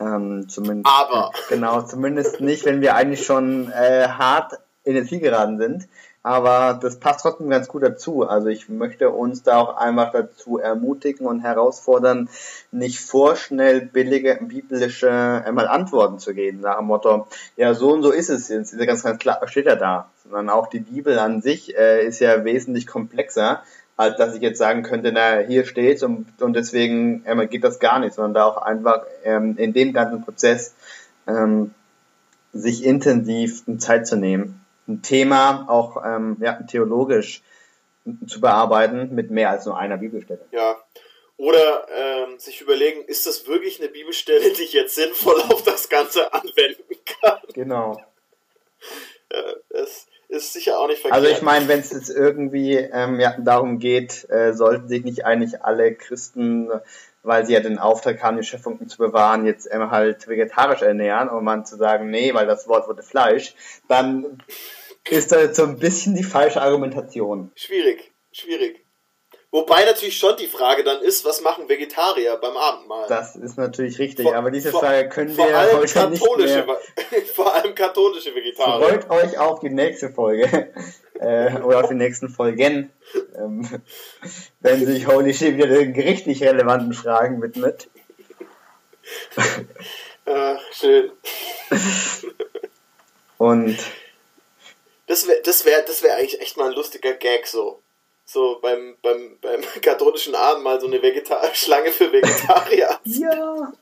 Ähm, 0.00 0.48
zumindest, 0.48 0.86
Aber. 0.92 1.32
Genau, 1.48 1.82
zumindest 1.82 2.40
nicht, 2.40 2.64
wenn 2.64 2.80
wir 2.80 2.94
eigentlich 2.94 3.24
schon 3.24 3.70
äh, 3.70 4.08
hart 4.08 4.54
in 4.84 4.94
den 4.94 5.06
Ziel 5.06 5.20
geraten 5.20 5.58
sind. 5.58 5.88
Aber 6.28 6.78
das 6.78 7.00
passt 7.00 7.22
trotzdem 7.22 7.48
ganz 7.48 7.68
gut 7.68 7.82
dazu. 7.82 8.28
Also 8.28 8.48
ich 8.48 8.68
möchte 8.68 9.08
uns 9.08 9.44
da 9.44 9.56
auch 9.56 9.78
einfach 9.78 10.12
dazu 10.12 10.58
ermutigen 10.58 11.26
und 11.26 11.40
herausfordern, 11.40 12.28
nicht 12.70 13.00
vorschnell 13.00 13.80
billige 13.80 14.38
biblische 14.42 15.10
einmal 15.10 15.66
Antworten 15.66 16.18
zu 16.18 16.34
geben, 16.34 16.60
nach 16.60 16.76
dem 16.76 16.88
Motto, 16.88 17.28
ja, 17.56 17.72
so 17.72 17.94
und 17.94 18.02
so 18.02 18.10
ist 18.10 18.28
es 18.28 18.50
jetzt, 18.50 18.74
ist 18.74 18.78
ja 18.78 18.84
ganz, 18.84 19.04
ganz 19.04 19.18
klar, 19.18 19.40
steht 19.48 19.64
ja 19.64 19.74
da. 19.74 20.10
Sondern 20.22 20.50
auch 20.50 20.66
die 20.66 20.80
Bibel 20.80 21.18
an 21.18 21.40
sich 21.40 21.74
äh, 21.74 22.06
ist 22.06 22.20
ja 22.20 22.44
wesentlich 22.44 22.86
komplexer, 22.86 23.62
als 23.96 24.18
dass 24.18 24.34
ich 24.34 24.42
jetzt 24.42 24.58
sagen 24.58 24.82
könnte, 24.82 25.12
na, 25.12 25.38
hier 25.38 25.64
steht's 25.64 26.02
und, 26.02 26.26
und 26.42 26.52
deswegen 26.52 27.24
ähm, 27.24 27.48
geht 27.48 27.64
das 27.64 27.78
gar 27.78 28.00
nicht, 28.00 28.12
sondern 28.12 28.34
da 28.34 28.44
auch 28.44 28.58
einfach 28.58 29.06
ähm, 29.24 29.56
in 29.56 29.72
dem 29.72 29.94
ganzen 29.94 30.22
Prozess 30.22 30.74
ähm, 31.26 31.72
sich 32.52 32.84
intensiv 32.84 33.62
Zeit 33.78 34.06
zu 34.06 34.16
nehmen 34.16 34.60
ein 34.88 35.02
Thema 35.02 35.66
auch 35.68 36.02
ähm, 36.04 36.38
ja, 36.40 36.54
theologisch 36.62 37.42
zu 38.26 38.40
bearbeiten 38.40 39.14
mit 39.14 39.30
mehr 39.30 39.50
als 39.50 39.66
nur 39.66 39.78
einer 39.78 39.98
Bibelstelle. 39.98 40.46
Ja. 40.50 40.76
Oder 41.36 41.86
ähm, 41.94 42.38
sich 42.38 42.60
überlegen, 42.60 43.04
ist 43.04 43.26
das 43.26 43.46
wirklich 43.46 43.78
eine 43.80 43.88
Bibelstelle, 43.88 44.52
die 44.52 44.62
ich 44.62 44.72
jetzt 44.72 44.96
sinnvoll 44.96 45.40
auf 45.48 45.62
das 45.62 45.88
Ganze 45.88 46.32
anwenden 46.32 46.94
kann? 47.22 47.38
Genau. 47.54 48.00
Ja, 49.32 49.42
das 49.68 50.06
ist 50.28 50.52
sicher 50.52 50.78
auch 50.78 50.88
nicht 50.88 51.00
verkehrt. 51.00 51.22
Also 51.22 51.28
ich 51.28 51.42
meine, 51.42 51.68
wenn 51.68 51.80
es 51.80 51.92
jetzt 51.92 52.10
irgendwie 52.10 52.74
ähm, 52.74 53.20
ja, 53.20 53.36
darum 53.38 53.78
geht, 53.78 54.28
äh, 54.30 54.52
sollten 54.52 54.88
sich 54.88 55.04
nicht 55.04 55.24
eigentlich 55.24 55.62
alle 55.62 55.94
Christen, 55.94 56.70
weil 57.22 57.46
sie 57.46 57.54
ja 57.54 57.60
den 57.60 57.78
Auftrag 57.78 58.22
haben, 58.22 58.36
die 58.36 58.42
Schöpfung 58.42 58.88
zu 58.88 58.98
bewahren, 58.98 59.46
jetzt 59.46 59.68
ähm, 59.70 59.90
halt 59.90 60.28
vegetarisch 60.28 60.82
ernähren, 60.82 61.28
um 61.28 61.44
man 61.44 61.64
zu 61.64 61.76
sagen, 61.76 62.10
nee, 62.10 62.34
weil 62.34 62.46
das 62.46 62.68
Wort 62.68 62.88
wurde 62.88 63.02
Fleisch, 63.02 63.54
dann 63.86 64.42
ist 65.10 65.32
da 65.32 65.40
jetzt 65.40 65.56
so 65.56 65.64
ein 65.64 65.78
bisschen 65.78 66.14
die 66.14 66.22
falsche 66.22 66.60
Argumentation. 66.60 67.50
Schwierig, 67.54 68.12
schwierig. 68.32 68.84
Wobei 69.50 69.82
natürlich 69.86 70.18
schon 70.18 70.36
die 70.36 70.46
Frage 70.46 70.84
dann 70.84 71.00
ist, 71.00 71.24
was 71.24 71.40
machen 71.40 71.70
Vegetarier 71.70 72.36
beim 72.36 72.54
Abendmahl? 72.54 73.06
Das 73.08 73.34
ist 73.34 73.56
natürlich 73.56 73.98
richtig, 73.98 74.26
vor, 74.26 74.34
aber 74.34 74.50
diese 74.50 74.70
vor, 74.70 74.80
Frage 74.80 75.08
können 75.08 75.34
wir 75.38 75.48
ja 75.48 75.72
heute 75.72 76.10
nicht 76.10 76.38
mehr. 76.38 76.66
vor 77.34 77.54
allem 77.54 77.74
katholische 77.74 78.34
Vegetarier. 78.34 79.00
Freut 79.00 79.10
euch 79.10 79.38
auf 79.38 79.60
die 79.60 79.70
nächste 79.70 80.10
Folge 80.10 80.70
äh, 81.18 81.62
oder 81.62 81.80
auf 81.80 81.88
die 81.88 81.94
nächsten 81.94 82.28
Folgen, 82.28 82.92
ähm, 83.36 83.66
wenn 84.60 84.84
sich 84.84 85.06
Holy 85.06 85.32
Shit 85.32 85.56
wieder 85.56 85.68
den 85.68 85.94
gerichtlich 85.94 86.42
relevanten 86.42 86.92
Fragen 86.92 87.40
widmet. 87.40 87.88
Ach, 90.26 90.60
schön. 90.72 91.10
Und 93.38 93.78
das 95.08 95.26
wäre 95.26 95.42
das 95.42 95.64
wär, 95.64 95.82
das 95.82 96.02
wär 96.02 96.16
eigentlich 96.16 96.40
echt 96.40 96.56
mal 96.56 96.68
ein 96.68 96.74
lustiger 96.76 97.14
Gag 97.14 97.46
so. 97.46 97.82
So 98.24 98.58
beim, 98.60 98.96
beim, 99.02 99.38
beim 99.40 99.62
katholischen 99.82 100.34
Abend 100.34 100.62
mal 100.62 100.80
so 100.80 100.86
eine 100.86 101.02
Vegetar 101.02 101.42
Schlange 101.54 101.90
für 101.90 102.12
Vegetarier. 102.12 103.00
ja. 103.04 103.72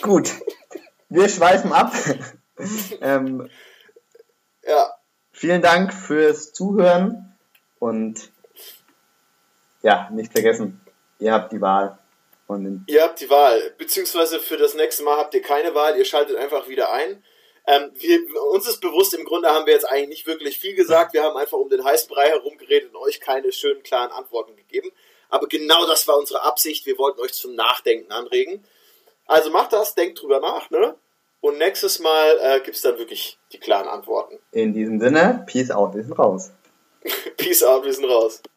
Gut. 0.00 0.32
Wir 1.08 1.28
schweifen 1.28 1.72
ab. 1.72 1.92
ähm, 3.00 3.48
ja. 4.66 4.94
Vielen 5.32 5.60
Dank 5.60 5.92
fürs 5.92 6.54
Zuhören 6.54 7.36
und 7.78 8.32
ja, 9.82 10.08
nicht 10.10 10.32
vergessen, 10.32 10.80
ihr 11.18 11.32
habt 11.32 11.52
die 11.52 11.60
Wahl. 11.60 11.98
Ihr 12.86 13.02
habt 13.02 13.20
die 13.20 13.30
Wahl, 13.30 13.74
beziehungsweise 13.76 14.38
für 14.38 14.56
das 14.56 14.74
nächste 14.74 15.02
Mal 15.02 15.16
habt 15.16 15.34
ihr 15.34 15.42
keine 15.42 15.74
Wahl, 15.74 15.96
ihr 15.96 16.04
schaltet 16.04 16.36
einfach 16.36 16.68
wieder 16.68 16.92
ein. 16.92 17.22
Ähm, 17.66 17.90
wir, 17.94 18.20
uns 18.52 18.68
ist 18.68 18.80
bewusst, 18.80 19.14
im 19.14 19.24
Grunde 19.24 19.48
haben 19.48 19.66
wir 19.66 19.72
jetzt 19.72 19.88
eigentlich 19.88 20.08
nicht 20.08 20.26
wirklich 20.26 20.58
viel 20.58 20.76
gesagt. 20.76 21.12
Wir 21.12 21.24
haben 21.24 21.36
einfach 21.36 21.58
um 21.58 21.68
den 21.68 21.84
heißen 21.84 22.08
Brei 22.08 22.28
herumgeredet 22.28 22.94
und 22.94 23.00
euch 23.00 23.20
keine 23.20 23.50
schönen, 23.50 23.82
klaren 23.82 24.12
Antworten 24.12 24.54
gegeben. 24.54 24.92
Aber 25.28 25.48
genau 25.48 25.84
das 25.86 26.06
war 26.06 26.16
unsere 26.16 26.42
Absicht. 26.42 26.86
Wir 26.86 26.96
wollten 26.98 27.20
euch 27.20 27.32
zum 27.32 27.56
Nachdenken 27.56 28.12
anregen. 28.12 28.64
Also 29.26 29.50
macht 29.50 29.72
das, 29.72 29.96
denkt 29.96 30.22
drüber 30.22 30.38
nach, 30.38 30.70
ne? 30.70 30.94
Und 31.40 31.58
nächstes 31.58 31.98
Mal 31.98 32.38
äh, 32.40 32.60
gibt 32.60 32.76
es 32.76 32.82
dann 32.82 32.98
wirklich 32.98 33.38
die 33.52 33.58
klaren 33.58 33.88
Antworten. 33.88 34.38
In 34.52 34.72
diesem 34.72 35.00
Sinne, 35.00 35.44
Peace 35.46 35.70
out, 35.70 35.94
wir 35.94 36.02
sind 36.04 36.18
raus. 36.18 36.52
Peace 37.36 37.62
out, 37.64 37.84
wir 37.84 37.92
sind 37.92 38.04
raus. 38.04 38.42